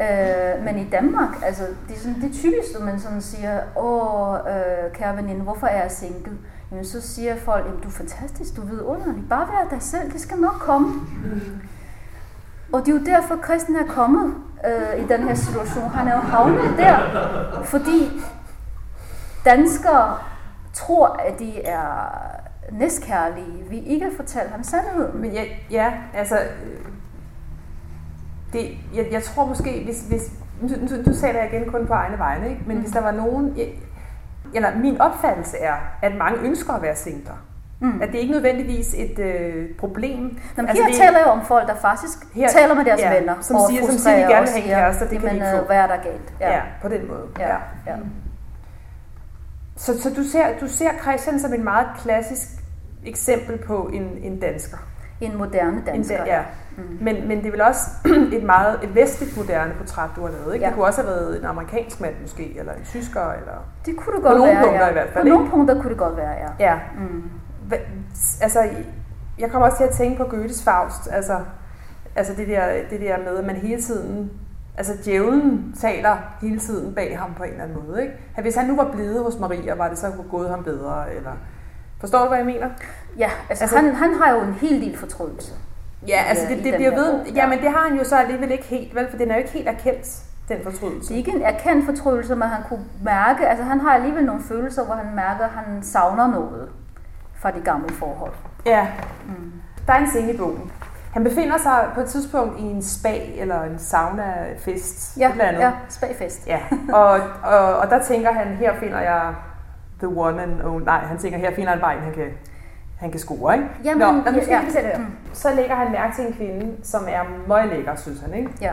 [0.00, 4.34] Øh, men i Danmark, altså, det er, sådan, det typisk, når man sådan siger, åh,
[4.34, 6.38] øh, kære veninde, hvorfor er jeg single?
[6.70, 10.20] Jamen, så siger folk, du er fantastisk, du ved underligt, bare vær dig selv, det
[10.20, 10.88] skal nok komme.
[10.88, 11.60] Mm.
[12.72, 14.34] Og det er jo derfor, at Christen er kommet
[14.66, 15.90] øh, i den her situation.
[15.90, 16.98] Han er jo havnet der,
[17.64, 18.20] fordi
[19.44, 20.18] danskere
[20.74, 22.10] tror, at de er
[22.72, 23.64] næstkærlige.
[23.70, 25.20] Vi ikke fortalt ham sandheden.
[25.20, 26.38] Men ja, ja altså...
[28.52, 30.04] Det, jeg, jeg tror måske, hvis...
[30.08, 32.62] hvis du, du, du sagde det igen kun på egne vegne, ikke?
[32.66, 32.82] men mm.
[32.82, 33.54] hvis der var nogen...
[33.56, 33.68] Jeg,
[34.54, 37.46] eller min opfattelse er, at mange ønsker at være singler.
[37.80, 38.02] Mm.
[38.02, 40.38] At det er ikke nødvendigvis et øh, problem.
[40.56, 43.14] Nå, altså, her det, taler jeg om folk, der faktisk her, taler med deres ja,
[43.14, 43.34] venner.
[43.40, 45.46] Som og siger, som siger, de gerne vil have en kæreste, det kan de ikke
[45.58, 45.64] få.
[45.64, 46.34] Hvad er der galt?
[46.40, 46.54] Ja.
[46.54, 47.26] ja, på den måde.
[47.38, 47.56] Ja, ja.
[47.86, 47.96] Ja.
[49.76, 52.48] Så, så du, ser, du ser Christian som en meget klassisk
[53.06, 54.78] eksempel på en, en dansker?
[55.20, 56.42] En moderne dansker, en, ja.
[56.90, 56.98] Mm.
[57.04, 57.80] Men, men det er vel også
[58.36, 60.54] et meget et vestligt moderne portræt, du har lavet.
[60.54, 60.64] Ikke?
[60.64, 60.68] Ja.
[60.68, 63.20] Det kunne også have været en amerikansk mand måske, eller en tysker.
[63.32, 63.52] Eller...
[63.86, 64.90] Det kunne det godt På være, nogle punkter ja.
[64.90, 66.48] i hvert fald, På nogle punkter kunne det godt være, ja.
[66.70, 66.78] Ja.
[66.98, 67.22] Mm.
[67.72, 68.68] Hva- Altså,
[69.38, 71.08] jeg kommer også til at tænke på Goethes Faust.
[71.12, 71.38] Altså,
[72.16, 74.30] altså det, der, det der med, at man hele tiden...
[74.78, 78.02] Altså, djævlen taler hele tiden bag ham på en eller anden måde.
[78.02, 78.14] Ikke?
[78.36, 81.14] At Hvis han nu var blevet hos Maria, var det så gået ham bedre?
[81.14, 81.30] Eller...
[82.00, 82.68] Forstår du, hvad jeg mener?
[83.18, 85.52] Ja, altså, Altså- han, han har jo en hel del fortrydelse.
[86.08, 87.24] Ja, altså det, det bliver ved.
[87.34, 87.46] ja.
[87.46, 89.06] Men det har han jo så alligevel ikke helt, vel?
[89.10, 91.08] For den er jo ikke helt erkendt, den fortrydelse.
[91.08, 94.42] Det er ikke en erkendt fortrydelse, men han kunne mærke, altså han har alligevel nogle
[94.48, 96.68] følelser, hvor han mærker, at han savner noget
[97.40, 98.32] fra de gamle forhold.
[98.66, 98.86] Ja.
[99.26, 99.52] Mm.
[99.86, 100.72] Der er en scene i bogen.
[101.12, 105.16] Han befinder sig på et tidspunkt i en spa eller en sauna-fest.
[105.18, 105.60] Ja, eller andet.
[105.60, 106.46] ja, spagfest.
[106.46, 106.58] ja.
[106.92, 109.34] Og, og, og der tænker han, her finder jeg
[109.98, 110.84] the one and only.
[110.84, 112.24] Nej, han tænker, her finder han bare en, han kan,
[113.00, 113.66] han kan score, ikke?
[113.84, 114.64] Jamen, Nå, lad ja, ja.
[114.66, 114.98] det her.
[114.98, 115.06] Mm.
[115.32, 118.50] Så lægger han mærke til en kvinde, som er møglækker, synes han, ikke?
[118.60, 118.72] Ja.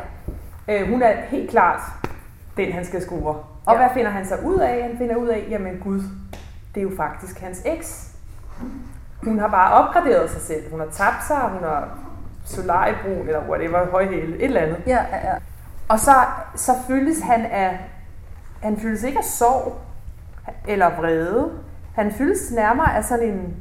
[0.68, 1.80] Øh, hun er helt klart
[2.58, 3.36] den, han skal score.
[3.66, 3.78] Og Ja.
[3.78, 4.82] hvad finder han så ud af?
[4.84, 6.00] Han finder ud af, jamen gud,
[6.76, 8.12] det er jo faktisk hans eks.
[9.24, 10.72] Hun har bare opgraderet sig selv.
[10.72, 11.88] Hun har tabt sig, hun har
[12.46, 14.78] solariebrun, eller whatever, højhæle, et eller andet.
[14.88, 15.34] Ja, ja, ja.
[15.90, 16.12] Og så,
[16.56, 17.80] så føles han af,
[18.63, 19.80] han føles ikke af sorg
[20.68, 21.52] eller vrede.
[21.96, 23.56] Han føles nærmere af sådan en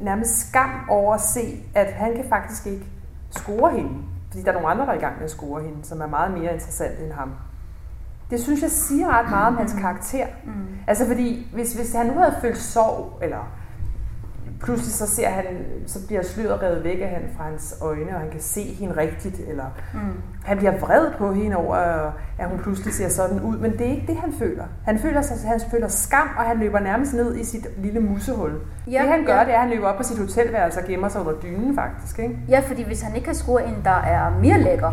[0.00, 2.86] nærmest skam over at se, at han kan faktisk ikke
[3.30, 3.90] score hende.
[4.30, 6.06] Fordi der er nogle andre, der er i gang med at score hende, som er
[6.06, 7.32] meget mere interessant end ham.
[8.30, 10.26] Det synes jeg siger ret meget om hans karakter.
[10.44, 10.52] Mm.
[10.86, 13.48] Altså fordi, hvis, hvis han nu havde følt sorg, eller
[14.62, 15.44] pludselig så ser han,
[15.86, 18.96] så bliver sløret revet væk af han fra hans øjne, og han kan se hende
[18.96, 20.00] rigtigt, eller Mm.
[20.44, 21.76] han bliver vred på hende over,
[22.38, 24.64] at hun pludselig ser sådan ud, men det er ikke det, han føler.
[24.84, 28.52] Han føler, sig, han føler skam, og han løber nærmest ned i sit lille musehul.
[28.90, 29.44] Ja, det han gør, ja.
[29.44, 32.18] det er, at han løber op på sit hotelværelse og gemmer sig under dynen faktisk.
[32.18, 32.38] Ikke?
[32.48, 34.92] Ja, fordi hvis han ikke kan score en, der er mere lækker,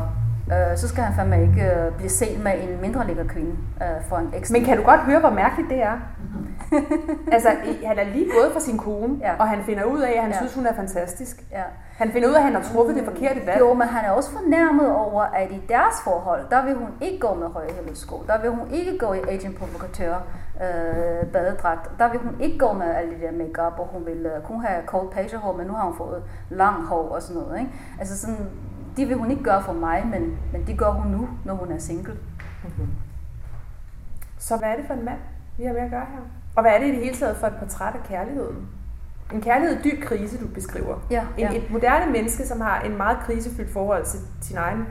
[0.51, 3.51] øh, så skal han fandme ikke øh, blive set med en mindre lækker kvinde
[3.82, 4.54] øh, for en ekstra.
[4.54, 5.97] Men kan du godt høre, hvor mærkeligt det er?
[7.32, 7.50] Altså,
[7.86, 9.36] han er lige gået fra sin kone, Ja.
[9.39, 10.38] og han finder ud af, at han Ja.
[10.38, 11.43] synes, hun er fantastisk.
[11.52, 11.63] Ja.
[11.98, 13.60] Han finder ud af, at han har truffet det forkerte valg.
[13.60, 17.19] Jo, men han er også fornærmet over, at i deres forhold, der vil hun ikke
[17.19, 18.24] gå med højhælede sko.
[18.28, 20.15] Der vil hun ikke gå i agent provokatør
[20.63, 22.00] øh, badedragt.
[22.00, 24.62] Der vil hun ikke gå med alt det der makeup, og hun vil øh, kun
[24.65, 27.60] have cold patcher hår, men nu har hun fået lang hår og sådan noget.
[27.60, 27.71] Ikke?
[28.00, 28.38] Altså sådan,
[28.98, 31.71] de vil hun ikke gøre for mig, men, men det gør hun nu, når hun
[31.71, 32.13] er single.
[34.38, 35.19] Så hvad er det for en mand,
[35.58, 36.22] vi har med at gøre her?
[36.56, 38.68] Og hvad er det i det hele taget for et portræt af kærligheden?
[39.34, 40.96] En kærlighed i dyb krise, du beskriver.
[41.12, 41.52] Ja, En, ja.
[41.58, 44.86] Et moderne menneske, som har en meget krisefyldt forhold til sin egen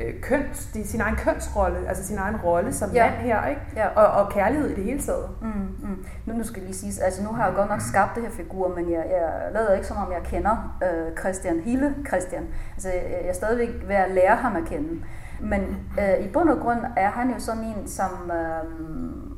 [0.00, 3.10] øh, køns, er sin egen kønsrolle, altså sin egen rolle som Ja.
[3.10, 3.60] mand her, ikke?
[3.76, 3.88] Ja.
[3.88, 5.28] Og, og kærlighed i det hele taget.
[5.42, 5.48] Mm,
[5.88, 6.04] mm.
[6.26, 8.30] Nu, nu skal jeg lige sige, altså nu har jeg godt nok skabt det her
[8.30, 12.42] figur, men jeg, jeg lader ikke som om jeg kender øh, Christian, hele Christian.
[12.74, 15.04] Altså jeg, jeg er stadigvæk ved at lære ham at kende.
[15.40, 15.60] Men
[16.00, 18.64] øh, i bund og grund er han jo sådan en, som, øh,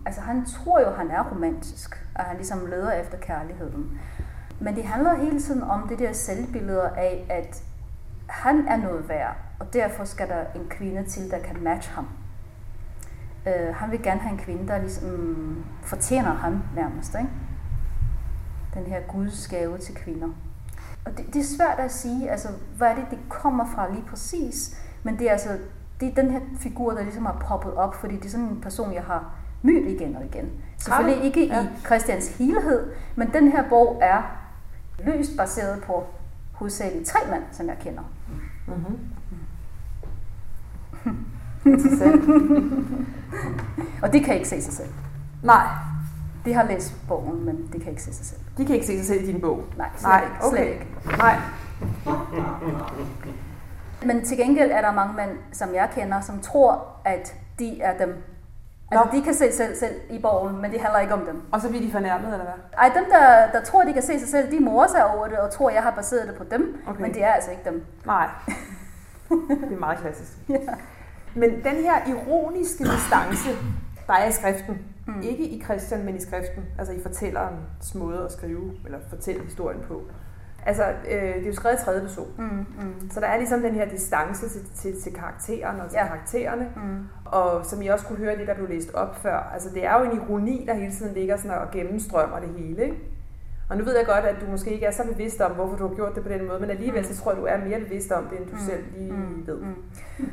[0.07, 4.01] altså han tror jo, han er romantisk, og han ligesom leder efter kærligheden.
[4.61, 7.63] Men det handler hele tiden om det der selvbillede af, at
[8.27, 12.09] han er noget værd, og derfor skal der en kvinde til, der kan matche ham.
[13.47, 17.15] Øh, han vil gerne have en kvinde, der ligesom mm, fortjener ham nærmest.
[17.15, 17.31] Ikke?
[18.75, 20.29] Den her Guds gave til kvinder.
[21.05, 24.05] Og det, det er svært at sige, altså, hvad er det, det kommer fra lige
[24.09, 24.83] præcis.
[25.03, 25.59] Men det er altså
[26.01, 28.61] det er den her figur, der ligesom har poppet op, fordi det er sådan en
[28.61, 29.35] person, jeg har
[29.67, 30.51] mødt igen og igen.
[30.79, 31.53] Selvfølgelig ikke i
[31.87, 34.23] Christians helhed, men den her bog er
[35.05, 36.05] løst baseret på
[36.53, 38.03] hovedsageligt tre mænd, som jeg kender.
[38.67, 38.99] Mm-hmm.
[44.03, 44.89] Og de kan ikke se sig selv.
[45.43, 45.67] Nej,
[46.45, 48.41] De har læst bogen, men de kan ikke se sig selv.
[48.59, 49.65] de kan ikke se sig selv i din bog.
[49.77, 50.35] Nej, slet Nej, ikke.
[50.41, 50.73] Slet okay.
[50.73, 50.87] ikke.
[51.19, 51.37] Nej.
[54.07, 57.99] Men til gengæld er der mange mænd, som jeg kender, som tror, at de er
[58.07, 58.15] dem.
[58.91, 61.43] Altså, de kan se sig selv, i bogen, men det handler ikke om dem.
[61.53, 62.55] Og så bliver de fornærmet, eller hvad?
[62.79, 65.39] Ej, dem, der, der tror, de kan se sig selv, de morer sig over det,
[65.39, 67.01] og tror, jeg har baseret det på dem, Okay.
[67.03, 67.85] men det er altså ikke dem.
[68.07, 68.29] Nej.
[69.61, 70.33] Det er meget klassisk.
[71.35, 73.51] Men den her ironiske distance,
[74.07, 75.21] der er i skriften, mm.
[75.23, 79.81] ikke i Christian, men i skriften, altså i fortællerens måde at skrive, eller fortælle historien
[79.89, 80.03] på.
[80.67, 82.29] Altså, øh, det er jo skrevet i tredje person.
[82.39, 85.97] Mm, mm, Så der er ligesom den her distance til, til, til karakteren og til
[85.97, 86.07] ja.
[86.07, 86.69] Karaktererne.
[86.77, 86.99] mm.
[87.25, 89.99] Og som I også kunne høre det, der blev læst op før, altså det er
[89.99, 92.83] jo en ironi, der hele tiden ligger sådan og gennemstrømmer det hele.
[92.85, 92.97] Ikke?
[93.71, 95.89] Og nu ved jeg godt, at du måske ikke er så bevidst om, hvorfor du
[95.89, 98.13] har gjort det på den måde, men alligevel så tror jeg, du er mere bevidst
[98.13, 99.57] om det, end du selv lige mm, ved.
[99.61, 99.75] mm.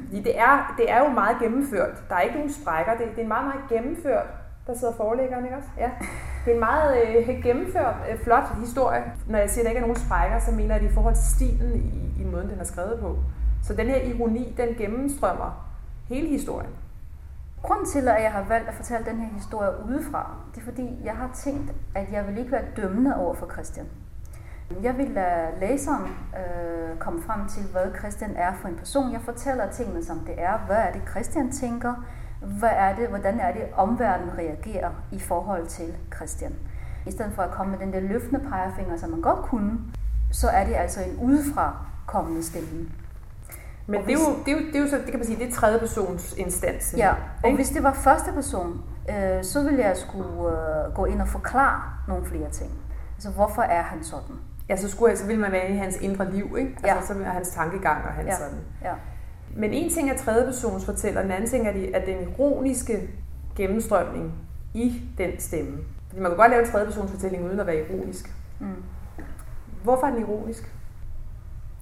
[0.07, 2.03] Fordi det er, det er jo meget gennemført.
[2.09, 2.97] Der er ikke nogen sprækker.
[2.97, 4.25] Det, det er meget, meget gennemført,
[4.67, 5.69] der sidder forelæggeren, ikke også?
[5.77, 5.89] Ja.
[6.45, 9.03] Det er en meget øh, gennemført, øh, flot historie.
[9.27, 11.15] Når jeg siger, at der ikke er nogen sprækker, så mener jeg det i forhold
[11.15, 13.17] til stilen i, i måden, den er skrevet på.
[13.63, 15.67] Så den her ironi, den gennemstrømmer
[16.10, 16.71] hele historien.
[17.62, 20.99] Grunden til, at jeg har valgt at fortælle den her historie udefra, det er fordi,
[21.03, 23.86] jeg har tænkt, at jeg vil ikke være dømmende over for Christian.
[24.82, 26.03] Jeg vil lade læseren
[26.39, 29.12] øh, komme frem til, hvad Christian er for en person.
[29.12, 30.58] Jeg fortæller tingene, som det er.
[30.58, 31.93] Hvad er det, Christian tænker?
[32.43, 36.53] Hvad er det, hvordan er det, omverdenen reagerer i forhold til Christian?
[37.08, 39.79] I stedet for at komme med den der løftende pegefinger, som man godt kunne,
[40.32, 41.75] så er det altså en udefra
[42.06, 42.89] kommende stemme.
[43.88, 45.39] Men det er, jo, det, er jo, det er jo så, det kan man sige,
[45.39, 46.97] det er tredje persons instansen.
[46.97, 47.56] Ja, og ikke?
[47.56, 51.82] hvis det var første person, øh, så ville jeg skulle øh, gå ind og forklare
[52.08, 52.71] nogle flere ting.
[53.15, 54.36] Altså, hvorfor er han sådan?
[54.69, 56.75] Ja, så, skulle, så ville man være i hans indre liv, ikke?
[56.84, 57.23] Altså, ja.
[57.23, 58.38] så hans tankegang og hans ja.
[58.38, 58.60] sådan.
[58.82, 58.93] Ja.
[59.55, 63.09] Men en ting er tredje persons fortæller, en anden ting er, de, er den ironiske
[63.55, 64.33] gennemstrømning
[64.73, 65.77] i den stemme.
[66.07, 68.33] Fordi man kan godt lave en tredje persons fortælling uden at være ironisk.
[68.59, 68.83] Mm.
[69.83, 70.73] Hvorfor er den ironisk?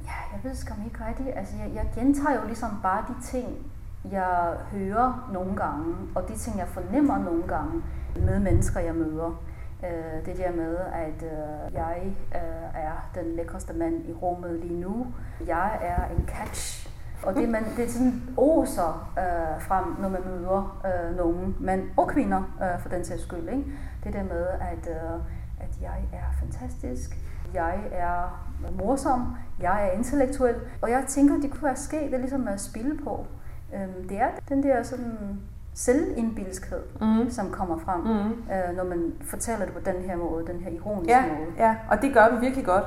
[0.04, 1.30] Ja, jeg ved skam ikke rigtigt.
[1.36, 3.72] Altså, jeg, jeg gentager jo ligesom bare de ting,
[4.12, 7.84] jeg hører nogle gange, og de ting, jeg fornemmer nogle gange
[8.16, 9.44] med mennesker, jeg møder.
[9.84, 14.80] Øh, det der med, at øh, jeg øh, er den lækreste mand i rummet lige
[14.80, 15.08] nu.
[15.48, 16.81] Jeg er en catch.
[17.24, 21.82] Og det, man, det er sådan oser øh, frem, når man møder øh, nogen mænd
[21.98, 23.50] og kvinder, øh, for den sags skyld.
[23.50, 23.64] Ikke?
[24.04, 25.20] Det der med, at, øh,
[25.60, 27.18] at jeg er fantastisk,
[27.54, 28.46] jeg er
[28.80, 32.98] morsom, jeg er intellektuel, og jeg tænker, det kunne være sket, det ligesom at spille
[33.04, 33.26] på.
[33.74, 35.40] Øhm, det er den der sådan
[35.74, 37.30] selvindbilskhed, mm.
[37.30, 38.54] som kommer frem, mm.
[38.54, 41.48] øh, når man fortæller det på den her måde, den her ironiske ja, måde.
[41.58, 42.84] Ja, og det gør vi virkelig godt.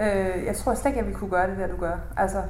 [0.00, 1.96] øh, jeg tror slet ikke, at vi kunne gøre det der, du gør.
[2.16, 2.42] Altså,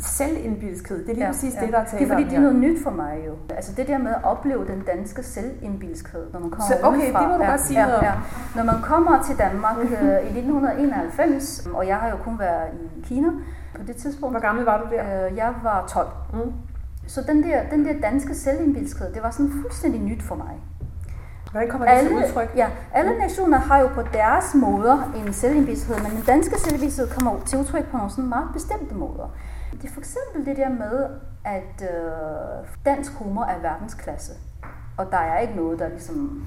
[0.00, 1.60] selvindbilskhed, det er lige ja, præcis ja.
[1.60, 3.32] det, der er tale Det er fordi, det er noget nyt for mig jo.
[3.50, 7.20] Altså det der med at opleve den danske selvindbilskhed, når man kommer Så, okay, udefra.
[7.20, 8.04] det må du ja, godt sige ja, noget om.
[8.04, 8.12] Ja.
[8.56, 13.00] Når man kommer til Danmark øh, i 1991, og jeg har jo kun været i
[13.08, 13.28] Kina
[13.74, 14.32] på det tidspunkt.
[14.32, 15.26] Hvor gammel var du der?
[15.26, 16.08] Øh, jeg var 12.
[16.32, 16.52] Mm.
[17.06, 20.60] Så den der, den der danske selvindbilskhed, det var sådan fuldstændig nyt for mig.
[21.54, 22.52] Hvordan kommer det alle, til udtryk?
[22.56, 27.40] Ja, alle nationer har jo på deres måder en selvindbilskhed, men den danske selvindbilskhed kommer
[27.46, 29.28] til udtryk på nogle sådan meget bestemte måder.
[29.84, 31.08] Det er for eksempel det der med,
[31.44, 34.32] at øh, dansk humor er verdensklasse,
[34.96, 36.46] og der er ikke noget, der ligesom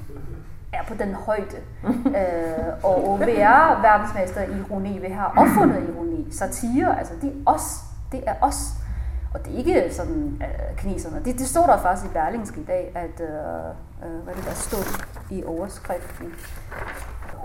[0.74, 1.58] er på den højde.
[2.20, 7.52] øh, og, vi er verdensmester i ironi, vi har opfundet ironi, satire, altså det er
[7.52, 8.74] os, det er os.
[9.34, 11.26] Og det er ikke sådan øh, kineserne.
[11.26, 14.54] Det, det står der faktisk i Berlingske i dag, at, øh, øh, hvad det der
[14.54, 16.34] stod i overskriften,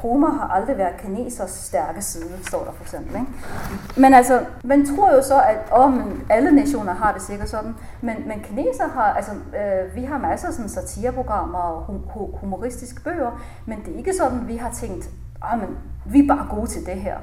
[0.02, 3.14] Homer har aldrig været kinesers stærke side, står der for eksempel.
[3.14, 3.26] Ikke?
[3.96, 7.74] Men altså, man tror jo så, at åh, men alle nationer har det sikkert sådan,
[8.00, 13.00] men, men kineser har, altså, øh, vi har masser af sådan satireprogrammer og hum- humoristiske
[13.00, 15.10] bøger, men det er ikke sådan, vi har tænkt,
[15.52, 17.16] åh, men vi er bare gode til det her.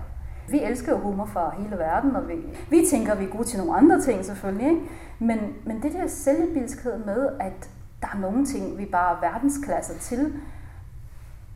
[0.49, 2.33] Vi elsker jo humor fra hele verden, og vi,
[2.69, 4.81] vi tænker, at vi er gode til nogle andre ting selvfølgelig, ikke?
[5.19, 7.69] Men, men det der selvbildskhed med, at
[8.01, 10.33] der er nogle ting, vi bare er verdensklasse til,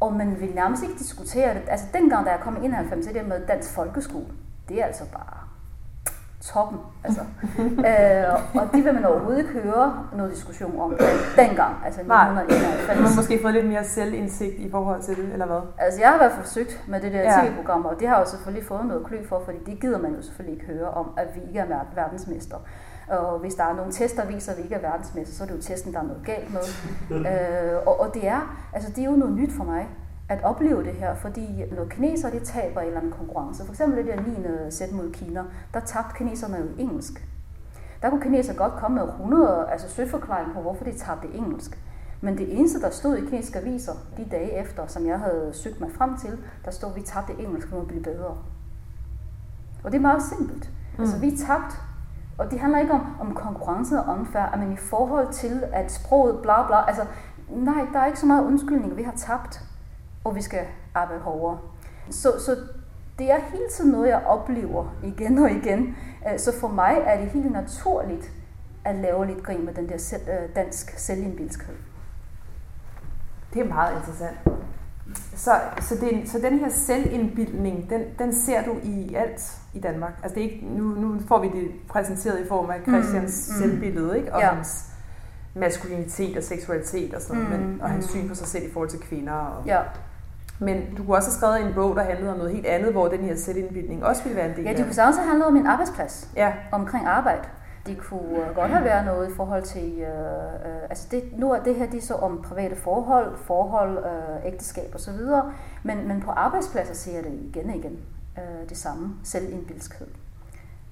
[0.03, 1.61] og man vil nærmest ikke diskutere det.
[1.67, 4.25] Altså dengang, da jeg kom i 91, det der med dansk folkeskole,
[4.69, 5.37] det er altså bare
[6.41, 6.79] toppen.
[7.03, 7.21] Altså.
[7.89, 10.89] øh, og det vil man overhovedet ikke høre noget diskussion om
[11.35, 12.87] dengang, altså 1991.
[12.87, 15.61] Nej, man har måske fået lidt mere selvindsigt i forhold til det, eller hvad?
[15.77, 17.47] Altså jeg har været forsøgt med det der ja.
[17.47, 20.11] tv-program, og det har jeg jo selvfølgelig fået noget klø for, fordi det gider man
[20.15, 22.57] jo selvfølgelig ikke høre om, at vi ikke er verdensmester.
[23.07, 25.47] Og hvis der er nogle tester, der viser, at vi ikke er verdensmester, så er
[25.47, 26.61] det jo testen, der er noget galt med.
[27.17, 29.89] øh, og, og det er, altså det er jo noget nyt for mig
[30.29, 33.97] at opleve det her, fordi når kinesere de taber en eller anden konkurrence, for eksempel
[33.97, 34.21] det der
[34.65, 34.71] 9.
[34.71, 37.27] sæt mod Kina, der tabte kineserne jo engelsk.
[38.01, 41.79] Der kunne kinesere godt komme med 100 altså søforklaring på, hvorfor de tabte engelsk.
[42.21, 45.79] Men det eneste, der stod i kinesiske aviser de dage efter, som jeg havde søgt
[45.79, 48.37] mig frem til, der stod, at vi tabte engelsk for at blive bedre.
[49.83, 50.69] Og det er meget simpelt.
[50.97, 51.01] Mm.
[51.03, 51.75] Altså, vi tabte
[52.37, 56.39] og det handler ikke om, om konkurrence og omfærd, men i forhold til, at sproget
[56.41, 57.05] bla bla, altså
[57.49, 59.61] nej, der er ikke så meget undskyldning, vi har tabt,
[60.23, 61.59] og vi skal arbejde hårdere.
[62.09, 62.57] Så, så
[63.19, 65.95] det er hele tiden noget, jeg oplever igen og igen.
[66.31, 68.31] Øh, så for mig er det helt naturligt
[68.85, 71.75] at lave lidt grin med den der øh, dansk selvindbilskhed.
[73.53, 74.37] Det er meget interessant.
[75.35, 80.13] Så, så, det, så den her selvindbildning, den, den ser du i alt i Danmark?
[80.23, 83.55] Altså det er ikke, nu, nu får vi det præsenteret i form af Christians mm,
[83.55, 83.61] mm.
[83.61, 84.33] selvbillede, ikke?
[84.33, 84.47] Og ja.
[84.47, 84.85] hans
[85.55, 88.11] maskulinitet og seksualitet og sådan mm, men, og hans mm.
[88.11, 89.33] syn på sig selv i forhold til kvinder.
[89.33, 89.79] Og, ja.
[90.59, 93.07] Men du kunne også have skrevet en bog, der handlede om noget helt andet, hvor
[93.07, 95.47] den her selvindbildning også ville være en del af Ja, det kunne også have handlet
[95.47, 96.29] om min arbejdsplads.
[96.35, 96.53] Ja.
[96.71, 97.41] Omkring arbejde.
[97.85, 101.51] Det kunne øh, godt have været noget i forhold til, øh, øh, altså det, nu
[101.51, 105.19] er det her det er så om private forhold, forhold, øh, ægteskab osv.,
[105.83, 107.99] men, men på arbejdspladser ser jeg det igen og igen,
[108.37, 110.07] øh, det samme, selvindbilskhed.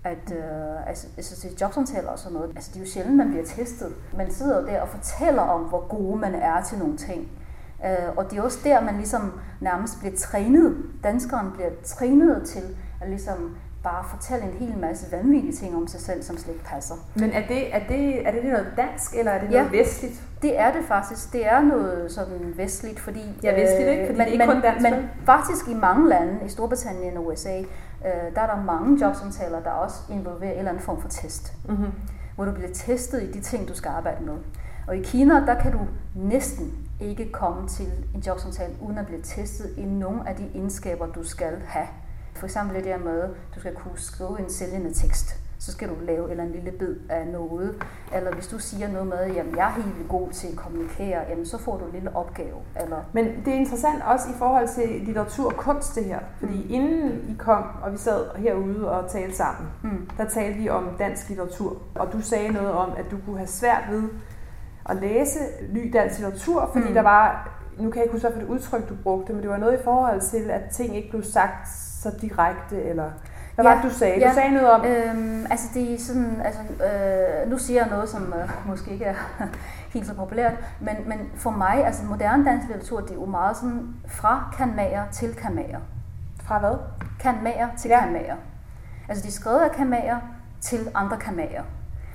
[0.04, 3.30] at øh, altså, altså til jobsamtaler og sådan noget, altså det er jo sjældent, man
[3.30, 3.94] bliver testet.
[4.18, 7.32] Man sidder jo der og fortæller om, hvor gode man er til nogle ting.
[7.86, 10.78] Øh, og det er også der, man ligesom nærmest bliver trænet.
[11.04, 12.64] Danskeren bliver trænet til
[13.02, 16.66] at ligesom bare fortælle en hel masse vanvittige ting om sig selv, som slet ikke
[16.66, 16.96] passer.
[17.16, 20.22] Men er det, er det, er det noget dansk, eller er det noget ja, vestligt?
[20.42, 21.34] det er det faktisk.
[21.34, 23.40] Det er noget sådan vestligt, fordi...
[23.44, 24.90] Ja, vestligt ikke, fordi men, det er ikke kun dansk.
[24.90, 27.66] Men faktisk i mange lande, i Storbritannien og USA, øh,
[28.36, 31.54] der er der mange jobsamtaler, der også involverer en eller anden form for test.
[31.70, 31.92] Mm-hmm.
[32.36, 34.36] Hvor du bliver testet i de ting, du skal arbejde med.
[34.88, 35.80] Og i Kina, der kan du
[36.16, 41.06] næsten ikke komme til en jobsamtale, uden at blive testet i nogle af de egenskaber,
[41.06, 41.88] du skal have.
[42.36, 45.42] For eksempel det der med, du skal kunne skrive en sælgende tekst.
[45.60, 47.84] Så skal du lave eller en lille bid af noget.
[48.14, 51.46] Eller hvis du siger noget med, at jeg er helt god til at kommunikere, jamen,
[51.46, 52.58] så får du en lille opgave.
[52.84, 52.98] Eller...
[53.14, 56.20] Men det er interessant også i forhold til litteratur og kunst det her.
[56.40, 56.74] Fordi mm.
[56.74, 60.10] inden I kom, og vi sad herude og talte sammen, mm.
[60.18, 61.78] der talte vi om dansk litteratur.
[61.96, 64.04] Og du sagde noget om, at du kunne have svært ved
[64.86, 65.40] at læse
[65.74, 66.94] ny dansk litteratur, fordi mm.
[66.94, 69.50] der var, nu kan jeg ikke huske, hvad for et udtryk du brugte, men det
[69.50, 73.10] var noget i forhold til, at ting ikke blev sagt så direkte, eller
[73.56, 74.20] hvad ja, var det, du sagde?
[74.20, 74.86] Ja, du sagde noget om...
[74.86, 79.06] Øhm, altså, det er sådan, altså, øh, nu siger jeg noget, som øh, måske ikke
[79.06, 79.16] er
[79.94, 83.58] helt så populært, men, men for mig, altså moderne dansk litteratur, det er jo meget
[83.58, 85.80] sådan fra kanmager til kanmager.
[86.44, 86.76] Fra hvad?
[87.20, 88.00] Kanmager til ja.
[88.00, 88.36] kanmager.
[89.10, 90.18] Altså, de er skrevet af kanmager
[90.62, 91.64] til andre kanmager.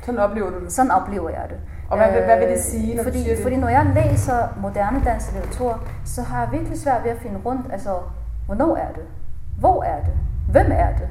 [0.02, 0.72] Sådan oplever du det?
[0.72, 1.58] Sådan oplever jeg det.
[1.90, 3.42] Og hvad, øh, hvad vil det sige, når fordi, du siger det?
[3.42, 7.40] Fordi når jeg læser moderne dansk litteratur, så har jeg virkelig svært ved at finde
[7.44, 7.98] rundt, altså,
[8.46, 9.04] hvornår er det?
[9.58, 10.12] Hvor er det?
[10.50, 11.08] Hvem er det,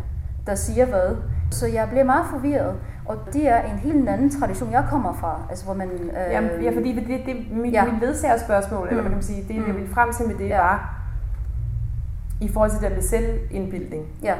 [0.47, 1.15] der siger hvad?
[1.51, 5.41] Så jeg bliver meget forvirret, og det er en helt anden tradition, jeg kommer fra.
[5.49, 7.91] Altså, hvor man, øh, Jamen, ja, fordi det, det, mit, ja.
[7.91, 8.88] mit ledsagerspørgsmål, mm.
[8.88, 9.67] eller hvad kan man sige, det mm.
[9.67, 10.58] jeg vil frem til med det, ja.
[10.58, 11.01] var
[12.41, 14.05] i forhold til det med selvindbildning.
[14.23, 14.34] Ja.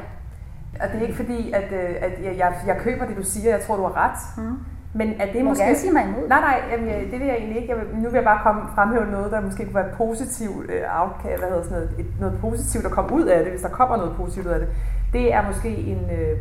[0.80, 3.50] Og det er ikke fordi, at, øh, at jeg, jeg, jeg køber det, du siger,
[3.50, 4.44] jeg tror, du har ret.
[4.44, 4.58] Mm.
[4.98, 5.76] Men er det Må måske...
[5.76, 6.28] sige mig imod?
[6.28, 7.74] Nej, nej, jamen, det vil jeg egentlig ikke.
[7.74, 11.00] Jeg vil, nu vil jeg bare komme, fremhæve noget, der måske kunne være positivt uh,
[11.00, 13.68] outcast, hvad hedder sådan noget, et, noget positivt, der kommer ud af det, hvis der
[13.68, 14.68] kommer noget positivt ud af det.
[15.12, 16.38] Det er måske en, uh,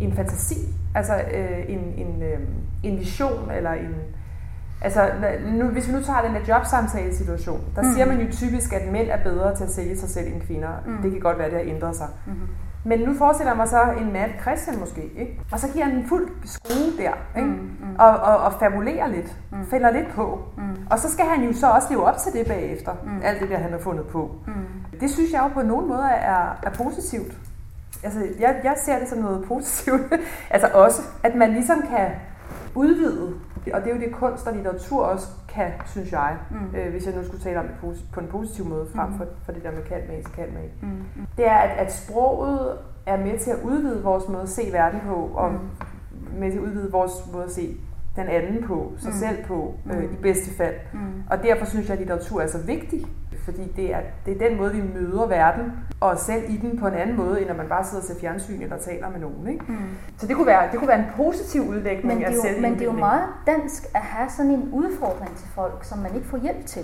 [0.00, 0.60] en fantasi,
[0.94, 2.38] altså uh, en, en, uh,
[2.82, 3.94] en vision, eller en...
[4.82, 5.10] Altså,
[5.52, 7.92] nu, hvis vi nu tager den der jobsamtale situation, der mm.
[7.92, 10.68] siger man jo typisk, at mænd er bedre til at sælge sig selv end kvinder.
[10.86, 11.02] Mm.
[11.02, 12.08] Det kan godt være, at det har ændret sig.
[12.26, 12.32] Mm.
[12.84, 15.40] Men nu forestiller jeg mig så en mand, Christian måske, ikke?
[15.52, 17.48] og så giver han en fuld skrue der, ikke?
[17.48, 17.96] Mm, mm.
[17.98, 19.66] Og, og, og fabulerer lidt, mm.
[19.66, 20.38] fælder lidt på.
[20.56, 20.86] Mm.
[20.90, 23.20] Og så skal han jo så også leve op til det bagefter, mm.
[23.24, 24.34] alt det der, han har fundet på.
[24.46, 24.98] Mm.
[25.00, 27.32] Det synes jeg jo på nogen måde er, er positivt.
[28.02, 30.00] Altså, jeg, jeg ser det som noget positivt.
[30.50, 32.10] altså også, at man ligesom kan
[32.74, 33.34] udvide
[33.72, 36.76] og det er jo det, kunst og litteratur også kan, synes jeg, mm.
[36.76, 37.74] øh, hvis jeg nu skulle tale om det
[38.12, 39.18] på en positiv måde, frem mm.
[39.18, 40.68] for, for det der med kald med, kald med.
[40.82, 40.88] Mm.
[40.88, 41.26] mm.
[41.36, 45.00] Det er, at, at sproget er med til at udvide vores måde at se verden
[45.00, 45.58] på, og mm.
[46.38, 47.76] med til at udvide vores måde at se
[48.16, 49.18] den anden på, sig mm.
[49.18, 50.04] selv på, øh, mm.
[50.04, 50.74] i bedste fald.
[50.92, 51.22] Mm.
[51.30, 53.06] Og derfor synes jeg, at litteratur er så vigtig,
[53.50, 56.86] fordi det er, det er den måde, vi møder verden, og selv i den på
[56.86, 59.48] en anden måde, end når man bare sidder og ser fjernsyn eller taler med nogen.
[59.48, 59.64] Ikke?
[59.68, 59.76] Mm.
[60.18, 62.72] Så det kunne, være, det kunne være en positiv udlægning men det er jo, Men
[62.72, 66.26] det er jo meget dansk at have sådan en udfordring til folk, som man ikke
[66.26, 66.82] får hjælp til.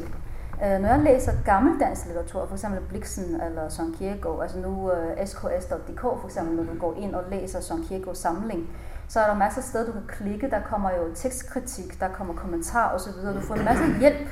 [0.54, 5.26] Uh, når jeg læser gammeldansk litteratur, for eksempel Bliksen eller Søren Kierkegaard, altså nu øh,
[5.26, 8.68] sks.dk for eksempel, når du går ind og læser Søren Kierkegaards samling,
[9.08, 10.50] så er der masser af steder, du kan klikke.
[10.50, 13.12] Der kommer jo tekstkritik, der kommer kommentar osv.
[13.34, 14.28] Du får en masse hjælp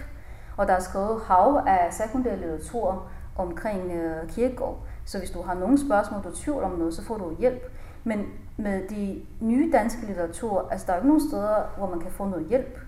[0.57, 4.79] og der er skrevet hav af sekundær litteratur omkring øh, kirkegård.
[5.05, 7.63] Så hvis du har nogle spørgsmål, du er tvivl om noget, så får du hjælp.
[8.05, 12.11] Men med de nye danske litteratur, altså der er ikke nogen steder, hvor man kan
[12.11, 12.79] få noget hjælp.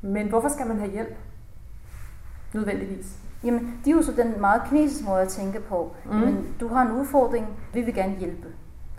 [0.00, 1.16] Men hvorfor skal man have hjælp?
[2.54, 3.18] Nødvendigvis.
[3.44, 5.94] Jamen, det er jo så den meget kinesiske måde at tænke på.
[6.04, 6.20] Mm.
[6.20, 8.48] Jamen, du har en udfordring, vi vil gerne hjælpe.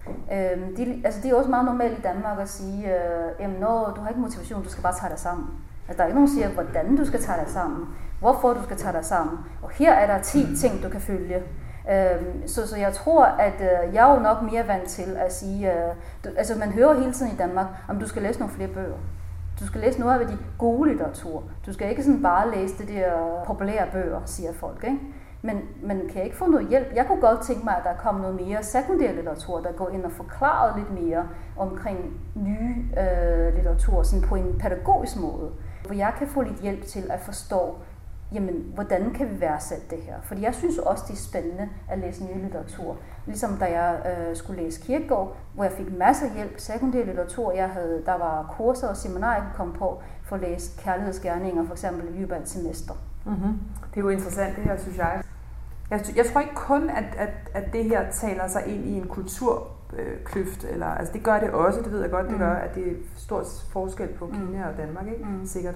[0.08, 3.94] Øhm, de, altså, det er også meget normalt i Danmark at sige, øh, jamen, når
[3.96, 5.48] du har ikke motivation, du skal bare tage dig sammen.
[5.88, 7.88] Altså, der er ikke nogen, der siger, hvordan du skal tage dig sammen,
[8.19, 9.38] hvorfor du skal tage dig sammen.
[9.62, 11.43] Og her er der 10 ting, du kan følge.
[11.91, 15.34] Øhm, så, så jeg tror, at øh, jeg er jo nok mere vant til at
[15.34, 15.89] sige, øh,
[16.24, 18.98] du, altså man hører hele tiden i Danmark, om du skal læse nogle flere bøger.
[19.60, 21.43] Du skal læse noget af de gode litteratur.
[21.65, 24.84] Du skal ikke sådan bare læse det der populære bøger, siger folk.
[24.84, 25.00] Ikke?
[25.41, 26.88] Men man kan ikke få noget hjælp.
[26.96, 30.05] Jeg kunne godt tænke mig, at der kom noget mere sekundær litteratur, der går ind
[30.05, 31.28] og forklarer lidt mere
[31.58, 35.49] omkring nye øh, litteratur, sådan på en pædagogisk måde
[35.86, 37.76] hvor jeg kan få lidt hjælp til at forstå,
[38.34, 40.16] jamen, hvordan kan vi værdsætte det her?
[40.24, 42.98] Fordi jeg synes også, det er spændende at læse ny litteratur.
[43.26, 47.52] Ligesom da jeg øh, skulle læse Kirkegaard, hvor jeg fik masser af hjælp, sekundær litteratur.
[47.52, 51.66] Jeg havde, der var kurser og seminarer, jeg kunne komme på for at læse kærlighedsgerninger,
[51.66, 52.94] for eksempel i løbet af et semester.
[53.26, 53.60] Mm-hmm.
[53.94, 55.24] Det er jo interessant, det her, synes jeg.
[55.90, 59.08] Jeg, jeg tror ikke kun, at, at, at det her taler sig ind i en
[59.08, 59.68] kultur
[60.00, 62.39] øh, kløft, eller, altså det gør det også, det ved jeg godt, det Mm.
[62.39, 64.32] gør, at det er stor forskel på Mm.
[64.34, 65.24] Kina og Danmark, ikke?
[65.26, 65.46] Mm.
[65.46, 65.76] Sikkert.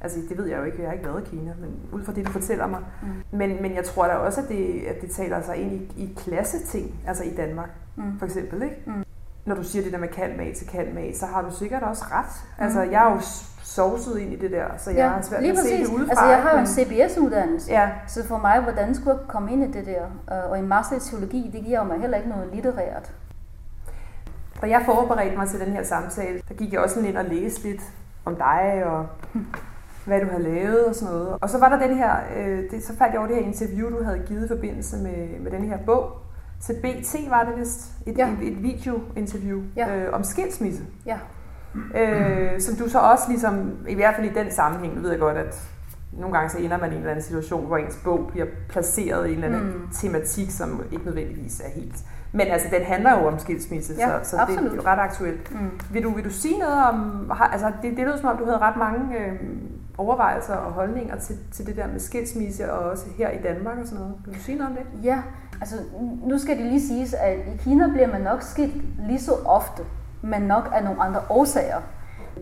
[0.00, 2.12] Altså det ved jeg jo ikke, jeg har ikke været i Kina, men ud fra
[2.12, 2.80] det, du fortæller mig.
[3.02, 3.08] Mm.
[3.38, 6.14] Men, men jeg tror da også, at det, at det taler sig ind i, i
[6.16, 8.18] klasseting, altså i Danmark, Mm.
[8.18, 8.76] for eksempel, ikke?
[8.86, 8.92] Mm.
[9.44, 12.04] Når du siger det der med kald mat til mat, så har du sikkert også
[12.12, 12.26] ret.
[12.58, 12.64] Mm.
[12.64, 13.20] Altså jeg er jo
[13.62, 15.88] sovset ind i det der, så jeg har svært ved at se præcis.
[15.88, 16.10] det udefra.
[16.10, 19.64] Altså, jeg har jo en CBS-uddannelse, Ja, så for mig, hvordan skulle jeg komme ind
[19.64, 20.34] i det der?
[20.50, 23.12] Og en master i teologi, det giver mig heller ikke noget litterært.
[24.62, 27.62] Da jeg forberedte mig til den her samtale, der gik jeg også ind og læste
[27.68, 27.82] lidt
[28.24, 29.06] om dig og
[30.04, 31.36] hvad du har lavet og sådan noget.
[31.40, 33.90] Og så var der den her, øh, det, så faldt jeg over det her interview,
[33.98, 36.12] du havde givet i forbindelse med, med den her bog.
[36.60, 38.28] Til BT var det vist, et, Ja.
[38.42, 39.96] et, et videointerview Ja.
[39.96, 40.82] øh, om skilsmisse.
[41.06, 41.18] Ja.
[41.94, 45.18] Øh, som du så også ligesom, i hvert fald i den sammenhæng, nu ved jeg
[45.20, 45.68] godt, at
[46.12, 49.26] nogle gange så ender man i en eller anden situation, hvor ens bog bliver placeret
[49.28, 49.88] i en eller anden Mm.
[49.94, 51.96] tematik, som ikke nødvendigvis er helt.
[52.32, 55.52] Men altså, den handler jo om skilsmisse, Ja, så, så det er jo ret aktuelt.
[55.52, 55.70] Mm.
[55.92, 58.44] Vil du, vil du sige noget om, har, altså det, det lød som om, du
[58.44, 59.32] havde ret mange øh,
[59.98, 63.86] overvejelser og holdninger til, til det der med skilsmisse, og også her i Danmark og
[63.86, 64.14] sådan noget.
[64.26, 65.04] Vil du sige noget om det?
[65.04, 65.18] Ja,
[65.60, 65.76] altså
[66.22, 69.82] nu skal det lige siges, at i Kina bliver man nok skilt lige så ofte,
[70.22, 71.80] men nok af nogle andre årsager.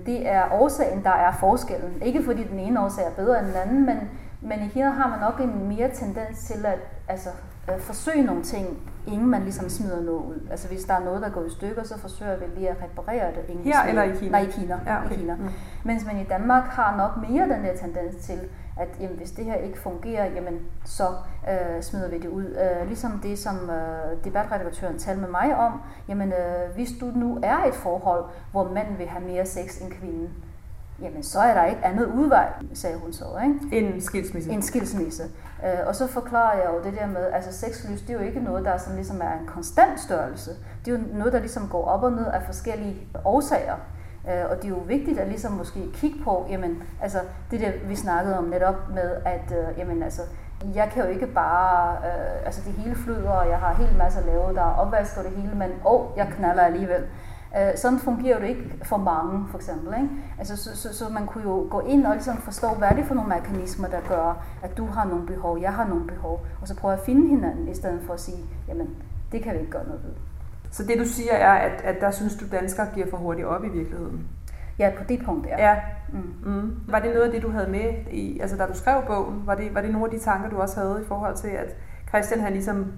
[0.07, 2.03] Det er årsagen, der er forskellen.
[2.03, 3.97] Ikke fordi den ene årsag er bedre end den anden, men,
[4.41, 6.79] men i Kina har man nok en mere tendens til at
[7.09, 7.29] altså,
[7.69, 10.49] at forsøge nogle ting, inden man ligesom smider noget ud.
[10.51, 13.27] Altså hvis der er noget, der går i stykker, så forsøger vi lige at reparere
[13.31, 13.45] det.
[13.49, 14.31] Inden Her smider- eller i Kina?
[14.31, 14.81] Nej, i Kina.
[14.87, 15.15] Ja, okay.
[15.15, 15.35] I Kina.
[15.35, 15.49] Mm.
[15.85, 18.39] Mens man i Danmark har nok mere den der tendens til,
[18.81, 21.03] at jamen, hvis det her ikke fungerer, jamen, så
[21.51, 22.45] øh, smider vi det ud.
[22.45, 27.39] Øh, ligesom det, som øh, debatredaktøren talte med mig om, jamen, øh, hvis du nu
[27.43, 30.29] er i et forhold, hvor manden vil have mere sex end kvinden,
[31.03, 33.87] jamen så er der ikke andet udvej, sagde hun så, ikke?
[33.87, 34.51] En skilsmisse.
[34.51, 35.23] En skilsmisse.
[35.65, 38.41] Øh, og så forklarer jeg jo det der med, altså sexlyst, det er jo ikke
[38.41, 40.51] noget, der sådan ligesom er en konstant størrelse.
[40.85, 43.77] Det er jo noget, der ligesom går op og ned af forskellige årsager.
[44.31, 47.19] Øh, og det er jo vigtigt at ligesom måske kigge på, jamen, altså
[47.51, 50.23] det der, vi snakkede om netop med, at øh, jamen, altså,
[50.75, 53.99] jeg kan jo ikke bare, øh, altså det hele flyder, og jeg har en hel
[53.99, 57.05] masse at lave, der er opvask og det hele, men åh, jeg knaller alligevel.
[57.59, 59.95] Øh, sådan fungerer det ikke for mange, for eksempel.
[59.95, 60.09] Ikke?
[60.39, 63.05] Altså, så, så, så man kunne jo gå ind og ligesom forstå, hvad er det
[63.05, 66.69] for nogle mekanismer, der gør, at du har nogle behov, jeg har nogle behov, og
[66.69, 68.39] så prøve at finde hinanden, i stedet for at sige,
[68.69, 68.89] jamen,
[69.33, 70.13] det kan vi ikke gøre noget ved.
[70.71, 73.65] Så det du siger er, at, at der synes du, danskere giver for hurtigt op
[73.65, 74.29] i virkeligheden?
[74.79, 75.69] Ja, på det punkt, ja.
[75.69, 75.77] Ja.
[76.13, 76.53] Mm.
[76.53, 76.81] Mm.
[76.89, 79.43] Var det noget af det, du havde med, i, altså da du skrev bogen?
[79.47, 81.77] Var det, var det nogle af de tanker, du også havde i forhold til, at
[82.09, 82.93] Christian han ligesom...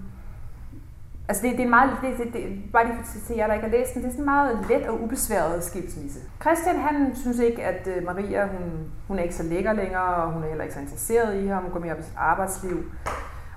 [1.29, 3.65] Altså det, det er meget, det, det, det, bare lige for til jer, der ikke
[3.65, 6.19] har læst den, det er sådan meget let og ubesværet skilsmisse.
[6.41, 10.31] Christian han synes ikke, at øh, Maria, hun, hun er ikke så lækker længere, og
[10.31, 12.83] hun er heller ikke så interesseret i ham, hun går mere op i sit arbejdsliv.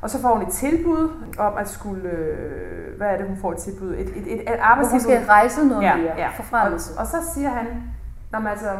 [0.01, 3.53] Og så får hun et tilbud om at skulle, øh, hvad er det, hun får
[3.53, 3.89] et tilbud?
[3.95, 5.01] Et, et, et, et Hvor hun arbejdstilbud.
[5.01, 6.29] skal rejse noget Ja, mere, ja.
[6.37, 6.93] forfremmelse.
[6.95, 7.67] Og, og så siger han,
[8.33, 8.71] Nå, altså,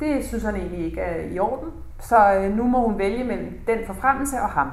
[0.00, 1.68] det synes han egentlig ikke er i orden,
[2.00, 4.70] så øh, nu må hun vælge mellem den forfremmelse og ham.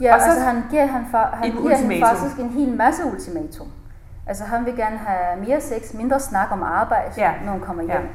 [0.00, 2.08] Ja, Og så- altså han giver, han, fa- han giver hende ultimatum.
[2.16, 3.66] faktisk en hel masse ultimatum.
[4.26, 7.32] Altså han vil gerne have mere sex, mindre snak om arbejde, Ja.
[7.44, 7.92] når hun kommer Ja.
[7.92, 8.08] hjem.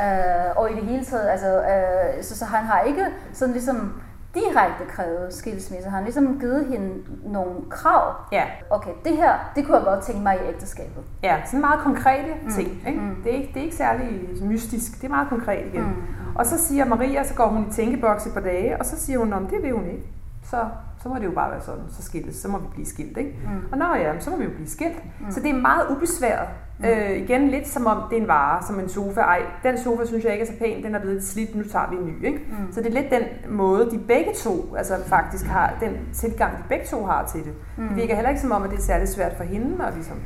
[0.00, 3.92] Øh, og i det hele taget, altså, øh, så, så han har ikke sådan ligesom
[4.34, 5.84] direkte krævet skilsmisse.
[5.84, 8.14] Han har ligesom givet hende nogle krav.
[8.32, 11.04] Ja, Okay, det her, det kunne jeg godt tænke mig i ægteskabet.
[11.22, 12.68] ja sådan meget konkrete ting.
[12.86, 13.00] Ikke?
[13.00, 13.16] mm.
[13.24, 15.82] Det, er ikke, det er ikke særlig mystisk, det er meget konkret igen.
[15.82, 16.02] Mm.
[16.34, 19.18] Og så siger Maria, så går hun i tænkeboks et par dage, og så siger
[19.18, 20.06] hun, om det vil hun ikke.
[20.50, 20.56] Så,
[21.06, 23.16] så må det jo bare være sådan, så skilles, så må vi blive skilt.
[23.16, 23.38] Ikke?
[23.44, 23.72] Mm.
[23.72, 25.02] Og nå ja, så må vi jo blive skilt.
[25.20, 25.30] Mm.
[25.30, 26.48] Så det er meget ubesværet.
[26.78, 26.84] Mm.
[26.84, 29.20] Øh, igen lidt som om det er en vare, som en sofa.
[29.20, 31.62] Ej, den sofa synes jeg ikke er så pæn, den er blevet lidt slidt, nu
[31.62, 32.24] tager vi en ny.
[32.24, 32.38] Ikke?
[32.38, 32.72] Mm.
[32.72, 33.22] Så det er lidt den
[33.56, 37.52] måde, de begge to altså faktisk har, den tilgang, de begge to har til det.
[37.78, 37.88] Mm.
[37.88, 40.16] Det virker heller ikke som om, at det er særlig svært for hende at ligesom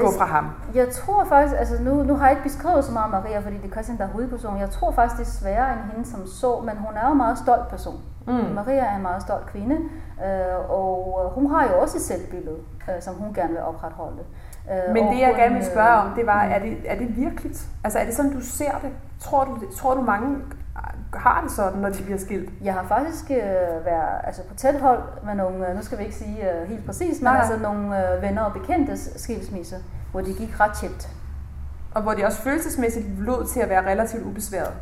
[0.00, 0.50] gå Altså, fra ham.
[0.74, 3.64] Jeg tror faktisk, altså nu, nu har jeg ikke beskrevet så meget Maria, fordi det
[3.64, 4.58] er Christian, der er hovedperson.
[4.58, 7.16] Jeg tror faktisk, det er sværere end hende som så, men hun er jo en
[7.16, 8.00] meget stolt person.
[8.26, 8.32] Mm.
[8.54, 9.76] Maria er en meget stolt kvinde,
[10.26, 12.56] øh, og hun har jo også et selvbillede,
[12.88, 14.22] øh, som hun gerne vil opretholde.
[14.70, 16.98] Øh, Men det, jeg hun, gerne vil spørge om, det var, øh, er det, er
[16.98, 17.66] det virkeligt?
[17.84, 18.90] Altså er det sådan, du ser det?
[19.20, 20.36] Tror du, tror du mange
[21.14, 22.50] har det sådan, når de bliver skilt?
[22.64, 26.02] Jeg har faktisk øh, været altså på tæt hold med nogle, øh, nu skal vi
[26.02, 27.38] ikke sige øh, helt præcis, men Nej.
[27.38, 29.76] altså nogle øh, venner og bekendtes skilsmisse,
[30.10, 31.08] hvor det gik ret tjept.
[31.94, 34.72] Og hvor de også følelsesmæssigt lod til at være relativt ubesværet.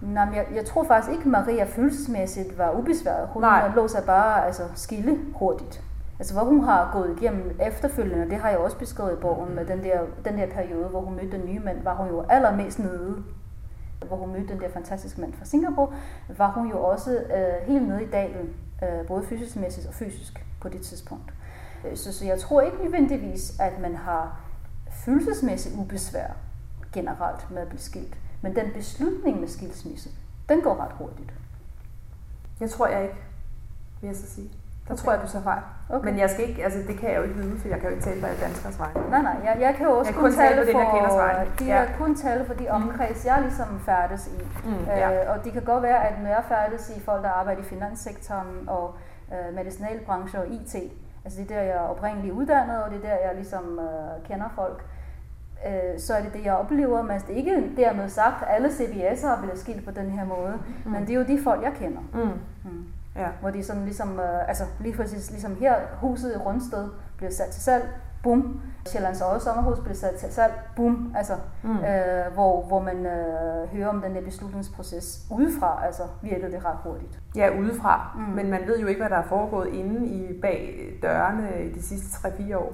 [0.00, 3.28] Nej, men jeg, jeg tror faktisk ikke, Maria følelsesmæssigt var ubesværet.
[3.28, 3.66] Hun Nej.
[3.66, 3.76] Nej.
[3.76, 5.82] lå sig bare altså, skille hurtigt.
[6.18, 9.64] Altså hvor hun har gået igennem efterfølgende, det har jeg også beskrevet i bogen, med
[9.64, 12.78] den der, den der periode, hvor hun mødte den nye mand, var hun jo allermest
[12.78, 13.22] nede.
[14.06, 15.92] Hvor hun mødte den der fantastiske mand fra Singapore,
[16.28, 19.56] var hun jo også øh, helt nede i dalen, øh, både fysisk
[19.88, 21.32] og fysisk på det tidspunkt.
[21.84, 24.40] Øh, så, så jeg tror ikke nødvendigvis, at man har
[24.90, 26.36] følelsesmæssigt ubesvær
[26.92, 28.18] generelt med at blive skilt.
[28.42, 30.10] Men den beslutning med skilsmisse,
[30.48, 31.32] den går ret hurtigt.
[32.60, 33.16] Jeg tror jeg ikke,
[34.00, 34.50] vil jeg så sige.
[34.88, 35.02] Der okay.
[35.02, 35.62] tror jeg, du så fejl.
[35.90, 36.04] Okay.
[36.08, 37.94] Men jeg skal ikke, altså det kan jeg jo ikke vide, for jeg kan jo
[37.94, 39.10] ikke tale på alle danskers vegne.
[39.10, 41.84] Nej, nej, jeg, jeg kan jo også jeg kun, kun tale, for, for de ja.
[41.98, 42.74] kun tale for de mm.
[42.74, 43.28] omkreds, mm.
[43.30, 44.42] jeg ligesom færdes i.
[44.64, 45.24] Mm, ja.
[45.24, 47.64] øh, og det kan godt være, at når jeg færdes i folk, der arbejder i
[47.64, 48.94] finanssektoren og
[49.32, 50.74] øh, medicinalbranche og IT,
[51.24, 54.28] altså det er der, jeg er oprindeligt uddannet, og det er der, jeg ligesom øh,
[54.28, 54.84] kender folk,
[55.66, 57.02] øh, så er det det, jeg oplever.
[57.02, 60.24] Men det er ikke dermed sagt, at alle CBS'ere vil have skilt på den her
[60.24, 60.90] måde, mm.
[60.90, 62.00] men det er jo de folk, jeg kender.
[62.12, 62.70] Mm.
[62.70, 62.86] Mm.
[63.16, 63.28] Ja.
[63.40, 67.48] Hvor de sådan ligesom, øh, altså lige præcis ligesom her, huset i Rundsted blev sat
[67.48, 67.84] til salg,
[68.22, 68.60] bum.
[68.86, 71.12] Sjællands Øje Sommerhus blev sat til salg, bum.
[71.16, 71.70] Altså, mm.
[71.70, 76.78] øh, hvor, hvor man øh, hører om den der beslutningsproces udefra, altså virkede det ret
[76.82, 77.20] hurtigt.
[77.36, 78.16] Ja, udefra.
[78.16, 78.34] Mm.
[78.34, 81.82] Men man ved jo ikke, hvad der er foregået inde i bag dørene i de
[81.82, 82.72] sidste 3-4 år.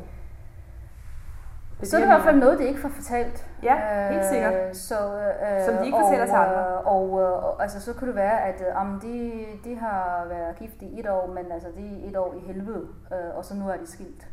[1.83, 3.47] Det så er det i hvert fald noget, de ikke får fortalt.
[3.63, 3.77] Ja,
[4.11, 4.55] helt sikkert.
[4.55, 6.65] Øh, så, øh, Som de ikke fortæller til andre.
[6.71, 10.27] Øh, og, og, og altså, så kunne det være, at øh, om de, de har
[10.29, 13.45] været gift i et år, men altså, de er et år i helvede, øh, og
[13.45, 14.29] så nu er de skilt.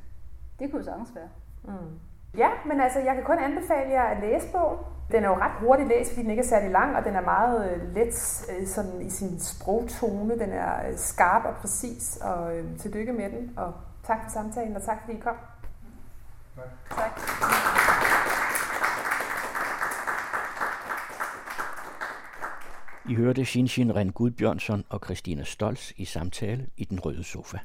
[0.59, 1.29] Det kunne jo sagtens være.
[1.63, 1.99] Mm.
[2.37, 4.77] Ja, men altså, jeg kan kun anbefale jer at læse bogen.
[5.11, 7.21] Den er jo ret hurtigt læst, fordi den ikke er særlig lang, og den er
[7.21, 10.39] meget øh, let øh, sådan i sin sprogtone.
[10.39, 13.53] Den er øh, skarp og præcis, og øh, tillykke med den.
[13.57, 13.73] Og
[14.03, 15.35] tak for samtalen, og tak fordi I kom.
[16.89, 17.19] Tak.
[23.09, 27.57] I hørte Shinshin Ren Gudbjørnsson og Christina Stolz i samtale i den røde sofa.